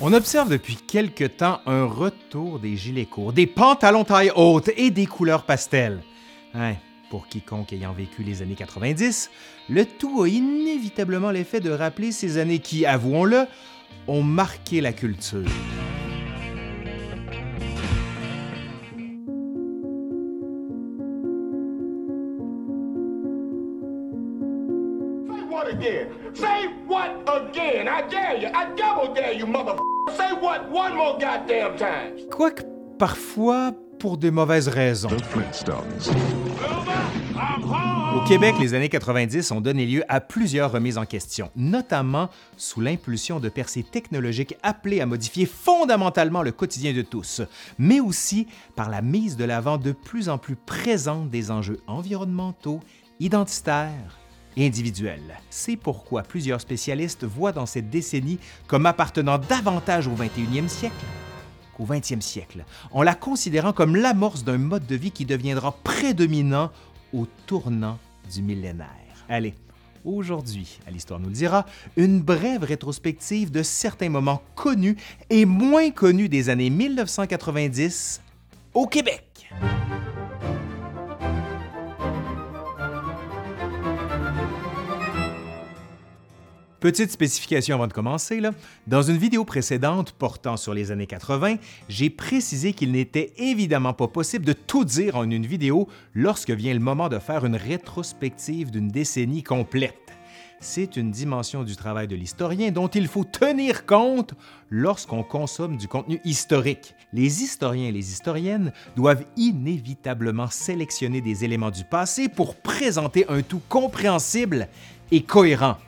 On 0.00 0.12
observe 0.12 0.50
depuis 0.50 0.76
quelque 0.76 1.24
temps 1.24 1.60
un 1.66 1.84
retour 1.84 2.58
des 2.58 2.76
gilets 2.76 3.06
courts, 3.06 3.32
des 3.32 3.46
pantalons 3.46 4.02
taille 4.02 4.32
haute 4.34 4.68
et 4.76 4.90
des 4.90 5.06
couleurs 5.06 5.44
pastel. 5.44 6.00
Hein, 6.52 6.74
pour 7.10 7.28
quiconque 7.28 7.72
ayant 7.72 7.92
vécu 7.92 8.24
les 8.24 8.42
années 8.42 8.56
90, 8.56 9.30
le 9.68 9.86
tout 9.86 10.22
a 10.22 10.28
inévitablement 10.28 11.30
l'effet 11.30 11.60
de 11.60 11.70
rappeler 11.70 12.10
ces 12.10 12.38
années 12.38 12.58
qui, 12.58 12.86
avouons-le, 12.86 13.46
ont 14.08 14.22
marqué 14.22 14.80
la 14.80 14.92
culture. 14.92 15.48
You, 29.44 29.52
mother. 29.52 29.76
Say 30.16 30.32
what 30.32 30.70
one 30.70 30.94
more 30.94 31.18
goddamn 31.18 31.76
time. 31.76 32.28
Quoique 32.30 32.62
parfois 32.98 33.72
pour 33.98 34.18
de 34.18 34.30
mauvaises 34.30 34.68
raisons. 34.68 35.08
Au 38.14 38.28
Québec, 38.28 38.54
les 38.60 38.74
années 38.74 38.88
90 38.88 39.50
ont 39.50 39.60
donné 39.60 39.86
lieu 39.86 40.02
à 40.08 40.20
plusieurs 40.20 40.70
remises 40.72 40.98
en 40.98 41.06
question, 41.06 41.50
notamment 41.56 42.28
sous 42.56 42.80
l'impulsion 42.80 43.40
de 43.40 43.48
percées 43.48 43.82
technologiques 43.82 44.56
appelées 44.62 45.00
à 45.00 45.06
modifier 45.06 45.46
fondamentalement 45.46 46.42
le 46.42 46.52
quotidien 46.52 46.92
de 46.92 47.02
tous, 47.02 47.42
mais 47.78 48.00
aussi 48.00 48.46
par 48.76 48.90
la 48.90 49.00
mise 49.00 49.36
de 49.36 49.44
l'avant 49.44 49.78
de 49.78 49.92
plus 49.92 50.28
en 50.28 50.38
plus 50.38 50.56
présente 50.56 51.30
des 51.30 51.50
enjeux 51.50 51.80
environnementaux, 51.86 52.80
identitaires 53.20 54.18
et 54.56 54.66
individuels. 54.66 55.40
C'est 55.50 55.76
pourquoi 55.76 56.22
plusieurs 56.22 56.60
spécialistes 56.60 57.24
voient 57.24 57.52
dans 57.52 57.66
cette 57.66 57.90
décennie 57.90 58.38
comme 58.66 58.86
appartenant 58.86 59.38
davantage 59.38 60.06
au 60.06 60.14
21e 60.14 60.68
siècle 60.68 61.04
qu'au 61.76 61.84
20e 61.84 62.20
siècle, 62.20 62.64
en 62.92 63.02
la 63.02 63.14
considérant 63.14 63.72
comme 63.72 63.96
l'amorce 63.96 64.44
d'un 64.44 64.58
mode 64.58 64.86
de 64.86 64.94
vie 64.94 65.10
qui 65.10 65.24
deviendra 65.24 65.72
prédominant 65.72 66.70
au 67.12 67.26
tournant 67.46 67.98
du 68.32 68.42
millénaire. 68.42 68.88
Allez, 69.28 69.54
aujourd'hui, 70.04 70.78
à 70.86 70.90
l'Histoire 70.90 71.20
nous 71.20 71.28
le 71.28 71.34
dira, 71.34 71.66
une 71.96 72.20
brève 72.20 72.64
rétrospective 72.64 73.50
de 73.50 73.62
certains 73.62 74.08
moments 74.08 74.42
connus 74.54 74.96
et 75.30 75.44
moins 75.46 75.90
connus 75.90 76.28
des 76.28 76.48
années 76.48 76.70
1990 76.70 78.20
au 78.74 78.86
Québec. 78.86 79.33
Petite 86.84 87.12
spécification 87.12 87.76
avant 87.76 87.86
de 87.86 87.94
commencer, 87.94 88.42
dans 88.86 89.00
une 89.00 89.16
vidéo 89.16 89.46
précédente 89.46 90.12
portant 90.12 90.58
sur 90.58 90.74
les 90.74 90.90
années 90.90 91.06
80, 91.06 91.56
j'ai 91.88 92.10
précisé 92.10 92.74
qu'il 92.74 92.92
n'était 92.92 93.32
évidemment 93.38 93.94
pas 93.94 94.06
possible 94.06 94.44
de 94.44 94.52
tout 94.52 94.84
dire 94.84 95.16
en 95.16 95.30
une 95.30 95.46
vidéo 95.46 95.88
lorsque 96.12 96.50
vient 96.50 96.74
le 96.74 96.80
moment 96.80 97.08
de 97.08 97.18
faire 97.18 97.46
une 97.46 97.56
rétrospective 97.56 98.70
d'une 98.70 98.88
décennie 98.88 99.42
complète. 99.42 100.12
C'est 100.60 100.98
une 100.98 101.10
dimension 101.10 101.64
du 101.64 101.74
travail 101.74 102.06
de 102.06 102.16
l'historien 102.16 102.70
dont 102.70 102.88
il 102.88 103.08
faut 103.08 103.24
tenir 103.24 103.86
compte 103.86 104.34
lorsqu'on 104.68 105.22
consomme 105.22 105.78
du 105.78 105.88
contenu 105.88 106.20
historique. 106.22 106.94
Les 107.14 107.42
historiens 107.42 107.88
et 107.88 107.92
les 107.92 108.12
historiennes 108.12 108.74
doivent 108.94 109.24
inévitablement 109.38 110.48
sélectionner 110.48 111.22
des 111.22 111.46
éléments 111.46 111.70
du 111.70 111.84
passé 111.84 112.28
pour 112.28 112.56
présenter 112.56 113.24
un 113.30 113.40
tout 113.40 113.62
compréhensible 113.70 114.68
et 115.10 115.22
cohérent. 115.22 115.78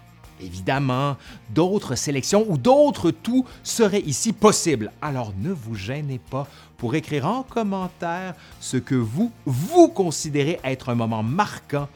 Évidemment, 0.40 1.16
d'autres 1.50 1.94
sélections 1.94 2.44
ou 2.48 2.58
d'autres 2.58 3.10
tout 3.10 3.44
seraient 3.62 4.02
ici 4.02 4.32
possibles. 4.32 4.92
Alors 5.00 5.32
ne 5.38 5.50
vous 5.50 5.74
gênez 5.74 6.18
pas 6.18 6.46
pour 6.76 6.94
écrire 6.94 7.26
en 7.26 7.42
commentaire 7.42 8.34
ce 8.60 8.76
que 8.76 8.94
vous, 8.94 9.32
vous 9.46 9.88
considérez 9.88 10.60
être 10.62 10.90
un 10.90 10.94
moment 10.94 11.22
marquant 11.22 11.88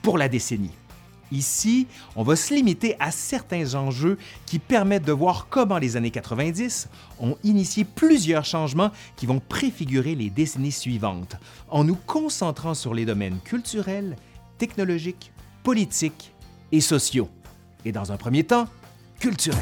pour 0.00 0.16
la 0.18 0.28
décennie. 0.28 0.70
Ici, 1.30 1.86
on 2.14 2.22
va 2.22 2.36
se 2.36 2.52
limiter 2.52 2.94
à 3.00 3.10
certains 3.10 3.74
enjeux 3.74 4.18
qui 4.44 4.58
permettent 4.58 5.06
de 5.06 5.12
voir 5.12 5.46
comment 5.48 5.78
les 5.78 5.96
années 5.96 6.10
90 6.10 6.88
ont 7.20 7.38
initié 7.42 7.84
plusieurs 7.84 8.44
changements 8.44 8.90
qui 9.16 9.24
vont 9.24 9.40
préfigurer 9.40 10.14
les 10.14 10.28
décennies 10.28 10.72
suivantes, 10.72 11.36
en 11.70 11.84
nous 11.84 11.96
concentrant 12.06 12.74
sur 12.74 12.92
les 12.92 13.06
domaines 13.06 13.38
culturels, 13.44 14.16
technologiques, 14.58 15.32
politiques 15.62 16.32
et 16.70 16.82
sociaux 16.82 17.30
et 17.84 17.92
dans 17.92 18.12
un 18.12 18.16
premier 18.16 18.44
temps, 18.44 18.66
culturel. 19.20 19.60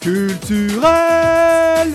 Culturel! 0.00 1.88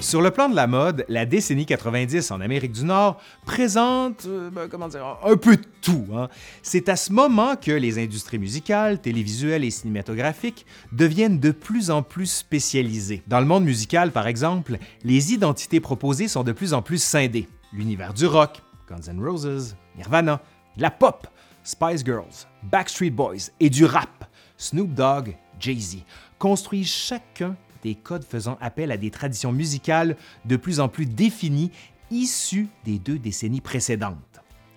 Sur 0.00 0.22
le 0.22 0.30
plan 0.30 0.48
de 0.48 0.56
la 0.56 0.66
mode, 0.66 1.04
la 1.08 1.26
décennie 1.26 1.66
90 1.66 2.30
en 2.30 2.40
Amérique 2.40 2.72
du 2.72 2.84
Nord 2.84 3.20
présente, 3.44 4.24
euh, 4.26 4.50
ben, 4.50 4.66
comment 4.68 4.88
dire, 4.88 5.18
un 5.24 5.36
peu 5.36 5.56
de 5.56 5.62
tout. 5.82 6.06
hein. 6.16 6.28
C'est 6.62 6.88
à 6.88 6.96
ce 6.96 7.12
moment 7.12 7.54
que 7.54 7.70
les 7.70 7.98
industries 8.02 8.38
musicales, 8.38 9.00
télévisuelles 9.00 9.62
et 9.62 9.70
cinématographiques 9.70 10.64
deviennent 10.92 11.38
de 11.38 11.50
plus 11.52 11.90
en 11.90 12.02
plus 12.02 12.26
spécialisées. 12.30 13.22
Dans 13.28 13.40
le 13.40 13.46
monde 13.46 13.64
musical, 13.64 14.10
par 14.10 14.26
exemple, 14.26 14.78
les 15.04 15.32
identités 15.32 15.80
proposées 15.80 16.28
sont 16.28 16.42
de 16.44 16.52
plus 16.52 16.72
en 16.74 16.82
plus 16.82 17.00
scindées. 17.02 17.46
L'univers 17.72 18.14
du 18.14 18.26
rock, 18.26 18.62
Guns 18.88 19.12
N' 19.12 19.22
Roses, 19.22 19.76
Nirvana, 19.96 20.40
de 20.76 20.82
la 20.82 20.90
pop, 20.90 21.26
Spice 21.62 22.04
Girls, 22.04 22.46
Backstreet 22.62 23.10
Boys 23.10 23.50
et 23.60 23.70
du 23.70 23.84
rap, 23.84 24.24
Snoop 24.56 24.94
Dogg, 24.94 25.36
Jay-Z, 25.58 25.98
construisent 26.38 26.90
chacun 26.90 27.56
des 27.82 27.94
codes 27.94 28.24
faisant 28.24 28.58
appel 28.60 28.92
à 28.92 28.96
des 28.96 29.10
traditions 29.10 29.52
musicales 29.52 30.16
de 30.44 30.56
plus 30.56 30.80
en 30.80 30.88
plus 30.88 31.06
définies 31.06 31.70
issues 32.10 32.68
des 32.84 32.98
deux 32.98 33.18
décennies 33.18 33.60
précédentes. 33.60 34.16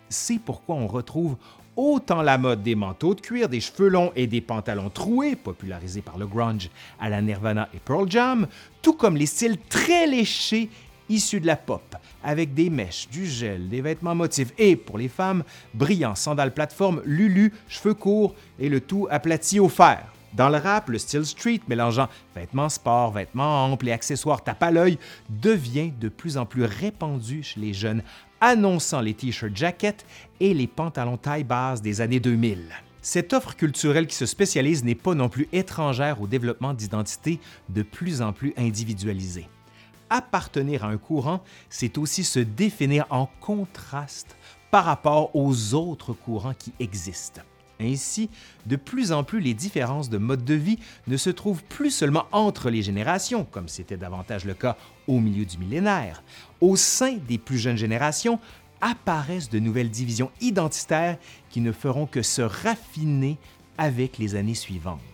C'est 0.10 0.40
pourquoi 0.40 0.76
on 0.76 0.88
retrouve 0.88 1.38
autant 1.76 2.22
la 2.22 2.38
mode 2.38 2.62
des 2.62 2.76
manteaux 2.76 3.16
de 3.16 3.22
cuir, 3.22 3.50
des 3.50 3.60
cheveux 3.60 3.90
longs 3.90 4.12
et 4.16 4.28
des 4.28 4.42
pantalons 4.42 4.90
troués, 4.90 5.36
popularisés 5.36 6.02
par 6.02 6.18
le 6.18 6.28
grunge 6.28 6.70
à 7.00 7.10
la 7.10 7.22
Nirvana 7.22 7.70
et 7.74 7.80
Pearl 7.80 8.10
Jam, 8.10 8.48
tout 8.82 8.94
comme 8.94 9.18
les 9.18 9.26
styles 9.26 9.58
très 9.70 10.06
léchés 10.06 10.70
issus 11.10 11.40
de 11.40 11.48
la 11.48 11.56
pop, 11.56 11.96
avec 12.24 12.54
des 12.54 12.70
mèches, 12.70 13.08
du 13.10 13.26
gel, 13.26 13.70
des 13.70 13.82
vêtements 13.82 14.16
motifs 14.16 14.54
et, 14.58 14.76
pour 14.76 14.98
les 14.98 15.10
femmes, 15.10 15.44
brillants 15.74 16.16
sandales 16.16 16.54
plateforme, 16.54 17.02
lulu, 17.06 17.54
cheveux 17.68 17.94
courts 17.94 18.36
et 18.60 18.70
le 18.70 18.82
tout 18.82 19.08
aplati 19.10 19.60
au 19.60 19.70
fer. 19.70 20.14
Dans 20.34 20.50
le 20.50 20.58
rap, 20.58 20.90
le 20.90 20.98
style 20.98 21.26
street 21.26 21.62
mélangeant 21.68 22.10
vêtements 22.36 22.70
sport, 22.70 23.12
vêtements 23.12 23.66
amples 23.66 23.90
et 23.90 23.92
accessoires 23.92 24.44
tape 24.44 24.64
à 24.64 24.72
l'œil 24.72 24.98
devient 25.30 25.92
de 26.00 26.10
plus 26.10 26.38
en 26.38 26.46
plus 26.48 26.64
répandu 26.64 27.44
chez 27.44 27.60
les 27.60 27.74
jeunes, 27.74 28.02
annonçant 28.42 29.02
les 29.02 29.14
t-shirts 29.14 29.56
jackets 29.56 30.06
et 30.40 30.56
les 30.56 30.68
pantalons 30.68 31.18
taille 31.18 31.44
basse 31.44 31.84
des 31.84 32.02
années 32.02 32.20
2000. 32.20 32.64
Cette 33.04 33.34
offre 33.34 33.56
culturelle 33.56 34.08
qui 34.08 34.16
se 34.16 34.26
spécialise 34.26 34.84
n'est 34.84 34.96
pas 34.96 35.14
non 35.14 35.30
plus 35.30 35.48
étrangère 35.52 36.20
au 36.22 36.26
développement 36.26 36.74
d'identités 36.74 37.40
de 37.70 37.84
plus 37.84 38.22
en 38.22 38.34
plus 38.34 38.54
individualisées 38.58 39.48
appartenir 40.14 40.86
à 40.86 40.90
un 40.90 40.98
courant, 40.98 41.42
c'est 41.70 41.98
aussi 41.98 42.24
se 42.24 42.40
définir 42.40 43.06
en 43.10 43.28
contraste 43.42 44.38
par 44.72 44.86
rapport 44.86 45.36
aux 45.36 45.74
autres 45.74 46.14
courants 46.14 46.54
qui 46.54 46.72
existent. 46.80 47.42
Ainsi, 47.82 48.30
de 48.68 48.76
plus 48.76 49.12
en 49.12 49.24
plus, 49.24 49.40
les 49.40 49.56
différences 49.56 50.10
de 50.10 50.20
mode 50.20 50.46
de 50.46 50.54
vie 50.54 50.78
ne 51.08 51.18
se 51.18 51.32
trouvent 51.32 51.64
plus 51.64 51.90
seulement 51.90 52.26
entre 52.32 52.70
les 52.70 52.84
générations, 52.84 53.44
comme 53.44 53.68
c'était 53.68 53.98
davantage 53.98 54.46
le 54.46 54.54
cas 54.54 54.78
au 55.08 55.20
milieu 55.20 55.46
du 55.46 55.58
millénaire. 55.58 56.24
Au 56.62 56.76
sein 56.76 57.18
des 57.28 57.40
plus 57.40 57.58
jeunes 57.58 57.78
générations 57.78 58.40
apparaissent 58.82 59.50
de 59.50 59.60
nouvelles 59.60 59.90
divisions 59.90 60.32
identitaires 60.42 61.18
qui 61.50 61.60
ne 61.60 61.72
feront 61.72 62.06
que 62.06 62.22
se 62.22 62.42
raffiner 62.42 63.38
avec 63.78 64.20
les 64.20 64.36
années 64.36 64.56
suivantes. 64.56 65.13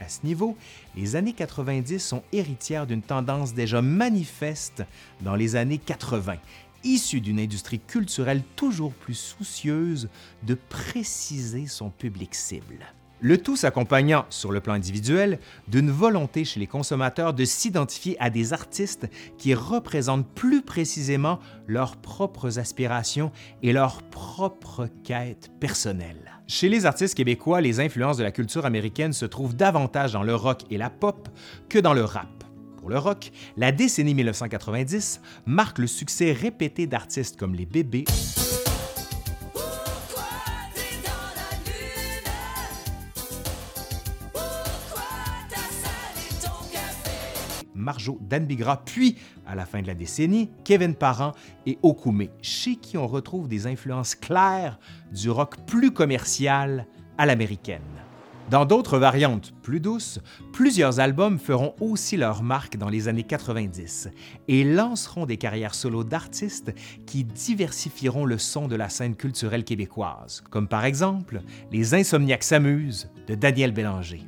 À 0.00 0.08
ce 0.08 0.24
niveau, 0.24 0.56
les 0.94 1.16
années 1.16 1.32
90 1.32 1.98
sont 1.98 2.22
héritières 2.32 2.86
d'une 2.86 3.02
tendance 3.02 3.54
déjà 3.54 3.80
manifeste 3.80 4.84
dans 5.22 5.34
les 5.34 5.56
années 5.56 5.78
80, 5.78 6.36
issue 6.84 7.20
d'une 7.20 7.40
industrie 7.40 7.80
culturelle 7.80 8.42
toujours 8.56 8.92
plus 8.92 9.14
soucieuse 9.14 10.08
de 10.42 10.54
préciser 10.54 11.66
son 11.66 11.90
public 11.90 12.34
cible. 12.34 12.86
Le 13.22 13.38
tout 13.38 13.56
s'accompagnant, 13.56 14.26
sur 14.28 14.52
le 14.52 14.60
plan 14.60 14.74
individuel, 14.74 15.38
d'une 15.68 15.90
volonté 15.90 16.44
chez 16.44 16.60
les 16.60 16.66
consommateurs 16.66 17.32
de 17.32 17.46
s'identifier 17.46 18.20
à 18.20 18.28
des 18.28 18.52
artistes 18.52 19.08
qui 19.38 19.54
représentent 19.54 20.28
plus 20.28 20.60
précisément 20.60 21.38
leurs 21.66 21.96
propres 21.96 22.58
aspirations 22.58 23.32
et 23.62 23.72
leurs 23.72 24.02
propres 24.02 24.90
quêtes 25.02 25.50
personnelles. 25.58 26.35
Chez 26.48 26.68
les 26.68 26.86
artistes 26.86 27.16
québécois, 27.16 27.60
les 27.60 27.80
influences 27.80 28.18
de 28.18 28.22
la 28.22 28.30
culture 28.30 28.66
américaine 28.66 29.12
se 29.12 29.26
trouvent 29.26 29.56
davantage 29.56 30.12
dans 30.12 30.22
le 30.22 30.34
rock 30.36 30.62
et 30.70 30.78
la 30.78 30.90
pop 30.90 31.28
que 31.68 31.80
dans 31.80 31.92
le 31.92 32.04
rap. 32.04 32.44
Pour 32.76 32.88
le 32.88 32.98
rock, 32.98 33.32
la 33.56 33.72
décennie 33.72 34.14
1990 34.14 35.20
marque 35.44 35.78
le 35.78 35.88
succès 35.88 36.30
répété 36.30 36.86
d'artistes 36.86 37.36
comme 37.36 37.56
les 37.56 37.66
Bébés, 37.66 38.04
Marjo 47.86 48.18
Danbigra, 48.20 48.82
puis, 48.84 49.16
à 49.46 49.54
la 49.54 49.64
fin 49.64 49.80
de 49.80 49.86
la 49.86 49.94
décennie, 49.94 50.50
Kevin 50.64 50.96
Parent 50.96 51.34
et 51.66 51.78
Okume, 51.82 52.26
chez 52.42 52.74
qui 52.74 52.98
on 52.98 53.06
retrouve 53.06 53.46
des 53.46 53.68
influences 53.68 54.16
claires 54.16 54.80
du 55.12 55.30
rock 55.30 55.54
plus 55.68 55.92
commercial 55.92 56.88
à 57.16 57.26
l'américaine. 57.26 57.80
Dans 58.50 58.64
d'autres 58.64 58.98
variantes 58.98 59.52
plus 59.62 59.78
douces, 59.78 60.18
plusieurs 60.52 60.98
albums 60.98 61.38
feront 61.38 61.76
aussi 61.80 62.16
leur 62.16 62.42
marque 62.42 62.76
dans 62.76 62.88
les 62.88 63.06
années 63.06 63.22
90 63.22 64.08
et 64.48 64.64
lanceront 64.64 65.24
des 65.24 65.36
carrières 65.36 65.74
solo 65.74 66.02
d'artistes 66.02 66.72
qui 67.06 67.22
diversifieront 67.22 68.24
le 68.24 68.38
son 68.38 68.66
de 68.66 68.74
la 68.74 68.88
scène 68.88 69.14
culturelle 69.14 69.64
québécoise, 69.64 70.42
comme 70.50 70.66
par 70.66 70.84
exemple 70.84 71.40
Les 71.70 71.94
Insomniaques 71.94 72.44
s'amusent 72.44 73.10
de 73.28 73.36
Daniel 73.36 73.70
Bélanger. 73.70 74.26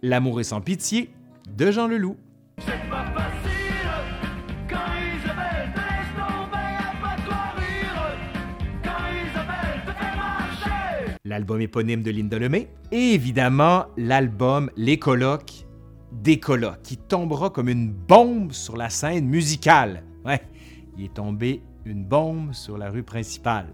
L'amour 0.00 0.38
est 0.40 0.44
sans 0.44 0.60
pitié 0.60 1.10
de 1.48 1.72
Jean 1.72 1.88
Leloup. 1.88 2.16
L'album 11.24 11.60
éponyme 11.60 12.02
de 12.02 12.12
Linda 12.12 12.38
Lemay, 12.38 12.68
et 12.92 13.12
évidemment 13.12 13.86
l'album 13.96 14.70
Les 14.76 15.00
Colocs 15.00 15.66
des 16.12 16.38
Colocs, 16.38 16.80
qui 16.82 16.96
tombera 16.96 17.50
comme 17.50 17.68
une 17.68 17.90
bombe 17.90 18.52
sur 18.52 18.76
la 18.76 18.90
scène 18.90 19.26
musicale. 19.26 20.04
Ouais, 20.24 20.40
il 20.96 21.06
est 21.06 21.14
tombé 21.14 21.60
une 21.84 22.04
bombe 22.04 22.52
sur 22.52 22.78
la 22.78 22.88
rue 22.88 23.02
principale. 23.02 23.66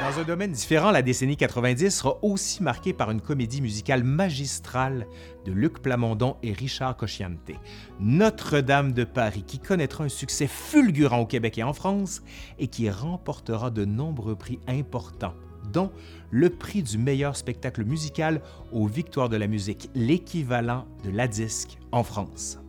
Dans 0.00 0.18
un 0.18 0.24
domaine 0.24 0.52
différent, 0.52 0.90
la 0.90 1.02
décennie 1.02 1.36
90 1.36 1.90
sera 1.90 2.16
aussi 2.22 2.62
marquée 2.62 2.94
par 2.94 3.10
une 3.10 3.20
comédie 3.20 3.60
musicale 3.60 4.02
magistrale 4.02 5.06
de 5.44 5.52
Luc 5.52 5.80
Plamondon 5.80 6.36
et 6.42 6.54
Richard 6.54 6.96
Cocciante, 6.96 7.52
Notre-Dame 8.00 8.92
de 8.92 9.04
Paris, 9.04 9.44
qui 9.46 9.58
connaîtra 9.58 10.04
un 10.04 10.08
succès 10.08 10.46
fulgurant 10.46 11.20
au 11.20 11.26
Québec 11.26 11.58
et 11.58 11.62
en 11.62 11.74
France 11.74 12.22
et 12.58 12.68
qui 12.68 12.88
remportera 12.88 13.70
de 13.70 13.84
nombreux 13.84 14.36
prix 14.36 14.58
importants, 14.66 15.34
dont 15.70 15.92
le 16.30 16.48
prix 16.48 16.82
du 16.82 16.96
meilleur 16.96 17.36
spectacle 17.36 17.84
musical 17.84 18.40
aux 18.72 18.86
Victoires 18.86 19.28
de 19.28 19.36
la 19.36 19.48
musique, 19.48 19.90
l'équivalent 19.94 20.86
de 21.04 21.10
la 21.10 21.28
disque 21.28 21.78
en 21.92 22.04
France. 22.04 22.59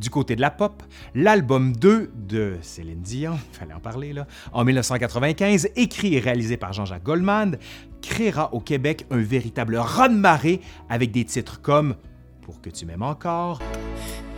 Du 0.00 0.08
côté 0.08 0.34
de 0.34 0.40
la 0.40 0.50
pop, 0.50 0.82
l'album 1.14 1.76
2 1.76 2.10
de 2.14 2.56
Céline 2.62 3.02
Dion, 3.02 3.38
fallait 3.52 3.74
en 3.74 3.80
parler 3.80 4.14
là, 4.14 4.26
en 4.54 4.64
1995, 4.64 5.68
écrit 5.76 6.14
et 6.14 6.20
réalisé 6.20 6.56
par 6.56 6.72
Jean-Jacques 6.72 7.02
Goldman, 7.02 7.58
créera 8.00 8.54
au 8.54 8.60
Québec 8.60 9.04
un 9.10 9.18
véritable 9.18 9.76
raz-de-marée 9.76 10.62
avec 10.88 11.12
des 11.12 11.26
titres 11.26 11.60
comme 11.60 11.96
Pour 12.40 12.62
que 12.62 12.70
tu 12.70 12.86
m'aimes 12.86 13.02
encore, 13.02 13.60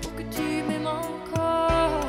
Pour 0.00 0.16
que 0.16 0.22
tu 0.22 0.42
m'aimes 0.68 0.88
encore. 0.88 2.00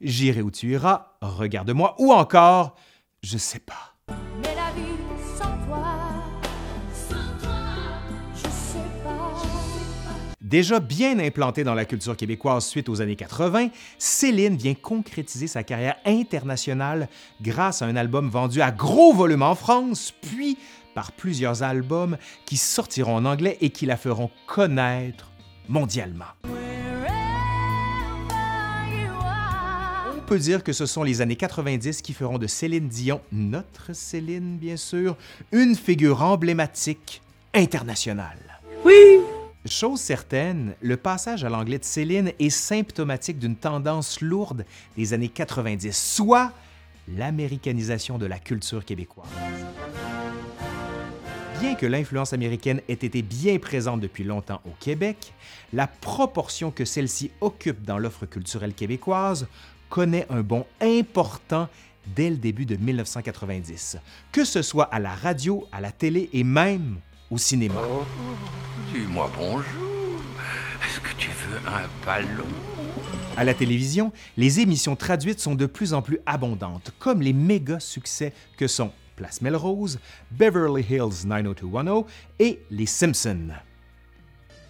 J'irai 0.00 0.40
où 0.40 0.50
tu 0.50 0.72
iras, 0.72 1.08
Regarde-moi 1.20 1.94
ou 1.98 2.10
encore 2.10 2.74
Je 3.22 3.36
sais 3.36 3.60
pas. 3.60 3.93
Déjà 10.54 10.78
bien 10.78 11.18
implantée 11.18 11.64
dans 11.64 11.74
la 11.74 11.84
culture 11.84 12.16
québécoise 12.16 12.64
suite 12.64 12.88
aux 12.88 13.02
années 13.02 13.16
80, 13.16 13.70
Céline 13.98 14.54
vient 14.54 14.74
concrétiser 14.74 15.48
sa 15.48 15.64
carrière 15.64 15.96
internationale 16.04 17.08
grâce 17.42 17.82
à 17.82 17.86
un 17.86 17.96
album 17.96 18.30
vendu 18.30 18.62
à 18.62 18.70
gros 18.70 19.12
volume 19.12 19.42
en 19.42 19.56
France, 19.56 20.14
puis 20.20 20.56
par 20.94 21.10
plusieurs 21.10 21.64
albums 21.64 22.16
qui 22.44 22.56
sortiront 22.56 23.16
en 23.16 23.24
anglais 23.24 23.58
et 23.62 23.70
qui 23.70 23.84
la 23.84 23.96
feront 23.96 24.30
connaître 24.46 25.32
mondialement. 25.68 26.30
On 30.16 30.20
peut 30.24 30.38
dire 30.38 30.62
que 30.62 30.72
ce 30.72 30.86
sont 30.86 31.02
les 31.02 31.20
années 31.20 31.34
90 31.34 32.00
qui 32.00 32.12
feront 32.12 32.38
de 32.38 32.46
Céline 32.46 32.86
Dion, 32.86 33.20
notre 33.32 33.92
Céline 33.92 34.56
bien 34.58 34.76
sûr, 34.76 35.16
une 35.50 35.74
figure 35.74 36.22
emblématique 36.22 37.22
internationale. 37.54 38.38
Chose 39.66 40.00
certaine, 40.00 40.74
le 40.82 40.98
passage 40.98 41.42
à 41.42 41.48
l'anglais 41.48 41.78
de 41.78 41.84
Céline 41.84 42.32
est 42.38 42.50
symptomatique 42.50 43.38
d'une 43.38 43.56
tendance 43.56 44.20
lourde 44.20 44.66
des 44.94 45.14
années 45.14 45.30
90, 45.30 45.90
soit 45.96 46.52
l'américanisation 47.08 48.18
de 48.18 48.26
la 48.26 48.38
culture 48.38 48.84
québécoise. 48.84 49.26
Bien 51.60 51.76
que 51.76 51.86
l'influence 51.86 52.34
américaine 52.34 52.82
ait 52.90 52.92
été 52.92 53.22
bien 53.22 53.58
présente 53.58 54.02
depuis 54.02 54.22
longtemps 54.22 54.60
au 54.66 54.72
Québec, 54.80 55.32
la 55.72 55.86
proportion 55.86 56.70
que 56.70 56.84
celle-ci 56.84 57.30
occupe 57.40 57.86
dans 57.86 57.96
l'offre 57.96 58.26
culturelle 58.26 58.74
québécoise 58.74 59.46
connaît 59.88 60.26
un 60.28 60.42
bond 60.42 60.66
important 60.82 61.70
dès 62.14 62.28
le 62.28 62.36
début 62.36 62.66
de 62.66 62.76
1990, 62.76 63.96
que 64.30 64.44
ce 64.44 64.60
soit 64.60 64.84
à 64.84 64.98
la 64.98 65.14
radio, 65.14 65.66
à 65.72 65.80
la 65.80 65.90
télé 65.90 66.28
et 66.34 66.44
même 66.44 66.98
au 67.30 67.38
cinéma. 67.38 67.80
Dis-moi 68.92 69.30
bonjour. 69.36 70.20
Est-ce 70.84 71.00
que 71.00 71.14
tu 71.18 71.30
veux 71.30 71.58
un 71.68 71.88
ballon? 72.04 72.46
À 73.36 73.44
la 73.44 73.54
télévision, 73.54 74.12
les 74.36 74.60
émissions 74.60 74.96
traduites 74.96 75.40
sont 75.40 75.54
de 75.54 75.66
plus 75.66 75.92
en 75.94 76.02
plus 76.02 76.20
abondantes, 76.26 76.92
comme 76.98 77.22
les 77.22 77.32
méga 77.32 77.80
succès 77.80 78.32
que 78.56 78.66
sont 78.66 78.92
Place 79.16 79.40
Melrose, 79.40 79.98
Beverly 80.30 80.84
Hills 80.88 81.26
90210 81.26 82.04
et 82.38 82.60
Les 82.70 82.86
Simpsons. 82.86 83.50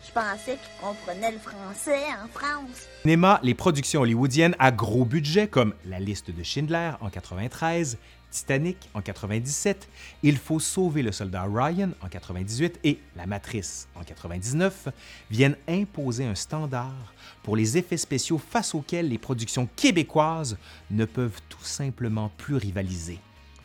Je 0.06 0.12
pensais 0.12 0.59
qu'ils 0.59 0.81
comprenaient 0.81 1.33
le 1.33 1.39
français 1.39 2.05
en 2.23 2.29
France. 2.29 2.87
Cinéma, 3.03 3.41
les 3.43 3.55
productions 3.55 4.03
hollywoodiennes 4.03 4.55
à 4.59 4.71
gros 4.71 5.05
budget 5.05 5.49
comme 5.49 5.75
La 5.87 5.99
liste 5.99 6.31
de 6.31 6.43
Schindler 6.43 6.93
en 7.01 7.09
93, 7.09 7.97
Titanic 8.34 8.90
en 8.94 9.00
97, 9.00 9.88
Il 10.25 10.36
faut 10.36 10.58
sauver 10.58 11.02
le 11.02 11.12
soldat 11.12 11.46
Ryan 11.48 11.90
en 12.02 12.08
98 12.08 12.81
et 12.82 12.98
La 13.14 13.26
Matrice 13.26 13.88
en 13.94 14.02
99 14.02 14.88
viennent 15.31 15.56
imposer 15.69 16.25
un 16.25 16.34
standard 16.34 17.14
pour 17.44 17.54
les 17.54 17.78
effets 17.78 17.96
spéciaux 17.96 18.38
face 18.38 18.75
auxquels 18.75 19.08
les 19.08 19.19
productions 19.19 19.69
québécoises 19.76 20.58
ne 20.90 21.04
peuvent 21.04 21.40
tout 21.48 21.62
simplement 21.62 22.32
plus 22.36 22.56
rivaliser. 22.56 23.20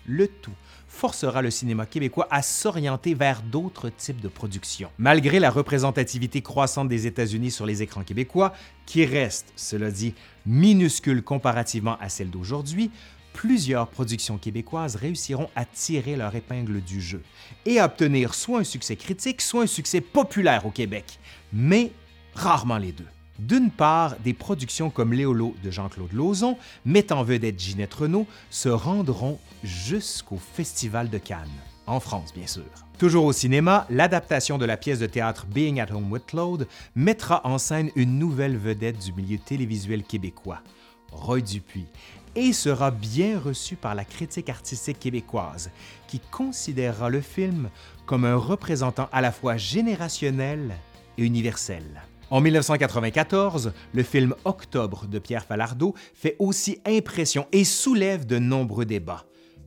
Le 0.05 0.27
tout 0.27 0.53
forcera 0.87 1.41
le 1.41 1.51
cinéma 1.51 1.85
québécois 1.85 2.27
à 2.29 2.41
s'orienter 2.41 3.13
vers 3.13 3.41
d'autres 3.41 3.89
types 3.89 4.21
de 4.21 4.27
productions. 4.27 4.89
Malgré 4.97 5.39
la 5.39 5.49
représentativité 5.49 6.41
croissante 6.41 6.89
des 6.89 7.07
États-Unis 7.07 7.51
sur 7.51 7.65
les 7.65 7.81
écrans 7.81 8.03
québécois, 8.03 8.53
qui 8.85 9.05
reste, 9.05 9.51
cela 9.55 9.91
dit, 9.91 10.15
minuscule 10.45 11.23
comparativement 11.23 11.97
à 11.99 12.09
celle 12.09 12.31
d'aujourd'hui, 12.31 12.89
plusieurs 13.33 13.87
productions 13.87 14.37
québécoises 14.37 14.95
réussiront 14.95 15.49
à 15.55 15.65
tirer 15.65 16.15
leur 16.15 16.35
épingle 16.35 16.81
du 16.81 17.01
jeu 17.01 17.23
et 17.65 17.79
à 17.79 17.85
obtenir 17.85 18.33
soit 18.33 18.59
un 18.59 18.63
succès 18.63 18.95
critique, 18.95 19.41
soit 19.41 19.63
un 19.63 19.67
succès 19.67 20.01
populaire 20.01 20.65
au 20.65 20.71
Québec, 20.71 21.19
mais 21.53 21.91
rarement 22.33 22.77
les 22.77 22.91
deux. 22.91 23.07
D'une 23.39 23.71
part, 23.71 24.15
des 24.19 24.33
productions 24.33 24.89
comme 24.89 25.13
Léolo 25.13 25.55
de 25.63 25.71
Jean-Claude 25.71 26.11
Lauzon, 26.11 26.57
mettant 26.83 27.19
en 27.19 27.23
vedette 27.23 27.59
Ginette 27.59 27.93
Renault, 27.93 28.27
se 28.49 28.67
rendront 28.67 29.39
jusqu'au 29.63 30.37
Festival 30.37 31.09
de 31.09 31.17
Cannes, 31.17 31.47
en 31.87 32.01
France 32.01 32.33
bien 32.33 32.47
sûr. 32.47 32.65
Toujours 32.97 33.23
au 33.23 33.31
cinéma, 33.31 33.87
l'adaptation 33.89 34.57
de 34.57 34.65
la 34.65 34.75
pièce 34.75 34.99
de 34.99 35.05
théâtre 35.05 35.45
Being 35.45 35.79
at 35.79 35.93
Home 35.93 36.11
with 36.11 36.25
Claude 36.25 36.67
mettra 36.95 37.39
en 37.45 37.57
scène 37.57 37.91
une 37.95 38.19
nouvelle 38.19 38.57
vedette 38.57 38.99
du 38.99 39.13
milieu 39.13 39.37
télévisuel 39.37 40.03
québécois, 40.03 40.61
Roy 41.09 41.39
Dupuis, 41.39 41.87
et 42.35 42.53
sera 42.53 42.91
bien 42.91 43.39
reçu 43.39 43.75
par 43.75 43.95
la 43.95 44.05
critique 44.05 44.49
artistique 44.49 44.99
québécoise, 44.99 45.71
qui 46.07 46.19
considérera 46.31 47.09
le 47.09 47.21
film 47.21 47.69
comme 48.05 48.25
un 48.25 48.35
représentant 48.35 49.09
à 49.11 49.21
la 49.21 49.31
fois 49.31 49.57
générationnel 49.57 50.75
et 51.17 51.25
universel. 51.25 52.03
En 52.31 52.41
1994, 52.41 53.73
le 53.93 54.03
film 54.03 54.35
Octobre 54.45 55.07
de 55.07 55.17
Pierre 55.17 55.45
Falardeau 55.45 55.95
fait 56.13 56.35
aussi 56.37 56.79
impression 56.85 57.47
et 57.51 57.63
soulève 57.63 58.27
de 58.27 58.37
nombreux 58.37 58.85
débats. 58.85 59.25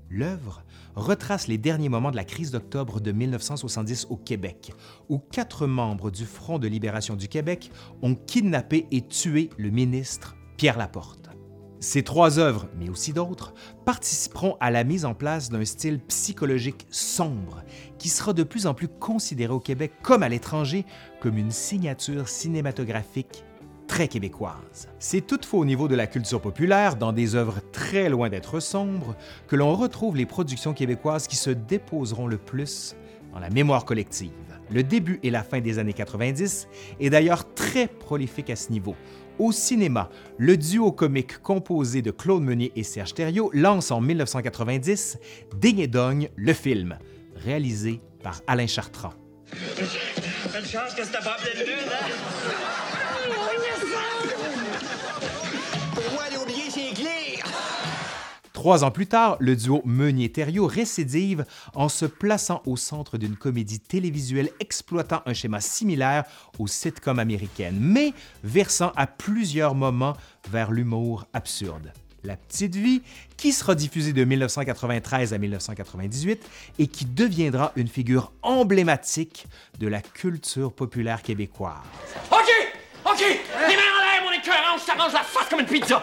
L'œuvre 0.09 0.63
retrace 0.95 1.49
les 1.49 1.59
derniers 1.59 1.89
moments 1.89 2.11
de 2.11 2.17
la 2.17 2.25
crise 2.25 2.51
d'octobre 2.51 3.01
de 3.01 3.13
1970 3.13 4.07
au 4.11 4.17
Québec, 4.17 4.73
où 5.09 5.19
quatre 5.19 5.67
membres 5.67 6.11
du 6.11 6.25
Front 6.25 6.59
de 6.59 6.69
libération 6.69 7.17
du 7.17 7.29
Québec 7.29 7.71
ont 8.03 8.15
kidnappé 8.15 8.87
et 8.91 9.01
tué 9.03 9.51
le 9.57 9.71
ministre 9.71 10.37
Pierre 10.57 10.79
Laporte. 10.79 11.32
Ces 11.83 12.05
trois 12.05 12.39
œuvres, 12.39 12.69
mais 12.79 12.89
aussi 12.89 13.13
d'autres, 13.13 13.55
participeront 13.85 14.57
à 14.61 14.71
la 14.71 14.85
mise 14.85 15.05
en 15.05 15.15
place 15.15 15.51
d'un 15.51 15.65
style 15.65 15.99
psychologique 15.99 16.87
sombre 16.91 17.65
qui 17.99 18.09
sera 18.09 18.33
de 18.33 18.45
plus 18.45 18.69
en 18.69 18.73
plus 18.73 18.87
considéré 18.87 19.53
au 19.53 19.59
Québec 19.59 19.91
comme 20.01 20.23
à 20.23 20.29
l'étranger 20.29 20.87
comme 21.21 21.39
une 21.39 21.51
signature 21.51 22.29
cinématographique 22.29 23.43
très 23.89 24.07
québécoise. 24.07 24.89
C'est 25.01 25.27
toutefois 25.27 25.59
au 25.59 25.65
niveau 25.65 25.89
de 25.89 25.97
la 25.97 26.07
culture 26.07 26.41
populaire, 26.41 26.95
dans 26.95 27.13
des 27.13 27.35
œuvres 27.35 27.59
très 27.73 28.09
loin 28.09 28.31
d'être 28.31 28.61
sombres, 28.61 29.17
que 29.49 29.57
l'on 29.57 29.75
retrouve 29.75 30.17
les 30.17 30.25
productions 30.25 30.75
québécoises 30.75 31.27
qui 31.27 31.35
se 31.35 31.51
déposeront 31.51 32.29
le 32.29 32.39
plus 32.39 32.95
dans 33.33 33.41
la 33.41 33.51
mémoire 33.51 33.85
collective. 33.85 34.31
Le 34.71 34.85
début 34.85 35.19
et 35.25 35.31
la 35.31 35.43
fin 35.43 35.61
des 35.61 35.81
années 35.81 35.93
90 35.93 36.69
est 37.01 37.11
d'ailleurs 37.11 37.53
très 37.55 37.89
prolifique 37.89 38.51
à 38.51 38.57
ce 38.57 38.71
niveau. 38.71 38.95
Au 39.39 39.51
cinéma, 39.51 40.11
le 40.39 40.57
duo 40.57 40.93
comique 40.93 41.39
composé 41.39 42.03
de 42.03 42.11
Claude 42.11 42.43
Meunier 42.43 42.73
et 42.77 42.83
Serge 42.83 43.15
Thériault 43.15 43.51
lance 43.55 43.91
en 43.91 44.01
1990 44.01 45.19
Ding 45.57 45.79
et 45.81 45.87
Dogne, 45.87 46.29
le 46.37 46.53
film, 46.53 46.99
réalisé 47.37 48.01
par 48.23 48.41
Alain 48.47 48.67
Chartrand. 48.67 49.15
Trois 58.63 58.85
ans 58.85 58.93
plus 58.93 59.09
tard, 59.09 59.39
le 59.41 59.57
duo 59.57 59.83
Meunier-Thériault 59.85 60.69
récidive 60.69 61.45
en 61.75 61.89
se 61.89 62.07
plaçant 62.07 62.63
au 62.65 62.77
centre 62.77 63.19
d'une 63.19 63.35
comédie 63.35 63.81
télévisuelle 63.81 64.51
exploitant 64.61 65.21
un 65.27 65.35
schéma 65.35 65.61
similaire 65.61 66.23
aux 66.61 66.69
sitcoms 66.69 67.19
américaines, 67.19 67.77
mais 67.81 68.13
versant 68.45 68.93
à 68.95 69.09
plusieurs 69.09 69.75
moments 69.75 70.17
vers 70.49 70.71
l'humour 70.71 71.27
absurde. 71.33 71.93
La 72.23 72.37
Petite 72.37 72.77
Vie, 72.77 73.03
qui 73.37 73.51
sera 73.51 73.75
diffusée 73.75 74.13
de 74.13 74.23
1993 74.23 75.35
à 75.35 75.39
1998 75.39 76.49
et 76.79 76.87
qui 76.87 77.05
deviendra 77.05 77.73
une 77.75 77.89
figure 77.89 78.31
emblématique 78.43 79.49
de 79.81 79.89
la 79.89 80.01
culture 80.01 80.73
populaire 80.73 81.23
québécoise. 81.23 81.79
Mains 84.49 84.55
en 84.55 84.61
l'air, 84.61 84.73
mon 84.73 84.77
écœurant, 84.77 84.79
je 84.79 84.87
t'arrange 84.87 85.13
la 85.13 85.23
face 85.23 85.49
comme 85.49 85.61
une 85.61 85.67
pizza! 85.67 86.03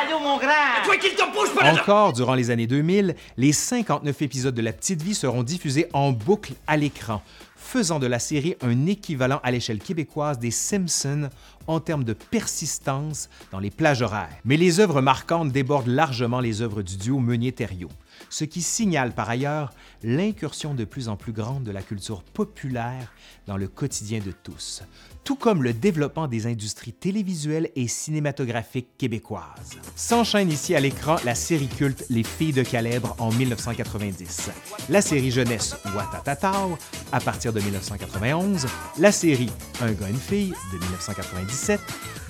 Allô, 0.00 0.18
mon 0.20 0.38
grand! 0.38 0.84
Toi 0.84 0.96
qui 0.96 1.14
te 1.14 1.32
bouge 1.32 1.54
pas 1.54 1.70
de 1.70 1.76
là! 1.76 1.82
Encore 1.82 2.12
durant 2.12 2.34
les 2.34 2.50
années 2.50 2.66
2000, 2.66 3.14
les 3.36 3.52
59 3.52 4.22
épisodes 4.22 4.54
de 4.54 4.62
La 4.62 4.72
Petite 4.72 5.02
Vie 5.02 5.14
seront 5.14 5.42
diffusés 5.42 5.88
en 5.92 6.12
boucle 6.12 6.54
à 6.66 6.76
l'écran, 6.76 7.22
faisant 7.56 7.98
de 7.98 8.06
la 8.06 8.18
série 8.18 8.56
un 8.62 8.86
équivalent 8.86 9.40
à 9.42 9.50
l'échelle 9.50 9.78
québécoise 9.78 10.38
des 10.38 10.50
Simpsons 10.50 11.30
en 11.66 11.78
termes 11.78 12.04
de 12.04 12.14
persistance 12.14 13.28
dans 13.52 13.60
les 13.60 13.70
plages 13.70 14.02
horaires. 14.02 14.36
Mais 14.44 14.56
les 14.56 14.80
œuvres 14.80 15.00
marquantes 15.00 15.52
débordent 15.52 15.86
largement 15.86 16.40
les 16.40 16.62
œuvres 16.62 16.82
du 16.82 16.96
duo 16.96 17.20
Meunier-Thériault, 17.20 17.92
ce 18.28 18.44
qui 18.44 18.62
signale 18.62 19.12
par 19.12 19.30
ailleurs 19.30 19.72
l'incursion 20.02 20.74
de 20.74 20.84
plus 20.84 21.08
en 21.08 21.16
plus 21.16 21.32
grande 21.32 21.62
de 21.62 21.70
la 21.70 21.82
culture 21.82 22.22
populaire 22.22 23.12
dans 23.46 23.56
le 23.56 23.68
quotidien 23.68 24.18
de 24.18 24.32
tous, 24.32 24.82
tout 25.24 25.36
comme 25.36 25.62
le 25.62 25.72
développement 25.72 26.28
des 26.28 26.46
industries 26.46 26.92
télévisuelles 26.92 27.70
et 27.76 27.88
cinématographiques 27.88 28.96
québécoises. 28.98 29.78
S'enchaîne 29.96 30.50
ici 30.50 30.74
à 30.74 30.80
l'écran 30.80 31.16
la 31.24 31.34
série 31.34 31.68
culte 31.68 32.04
Les 32.10 32.22
Filles 32.22 32.52
de 32.52 32.62
Calèbre 32.62 33.14
en 33.18 33.30
1990, 33.32 34.50
la 34.88 35.02
série 35.02 35.30
jeunesse 35.30 35.76
Watatatao 35.96 36.78
à 37.12 37.20
partir 37.20 37.52
de 37.52 37.60
1991, 37.60 38.66
la 38.98 39.12
série 39.12 39.50
Un 39.80 39.92
gars, 39.92 40.08
une 40.08 40.16
fille 40.16 40.52
de 40.72 40.78
1997, 40.78 41.80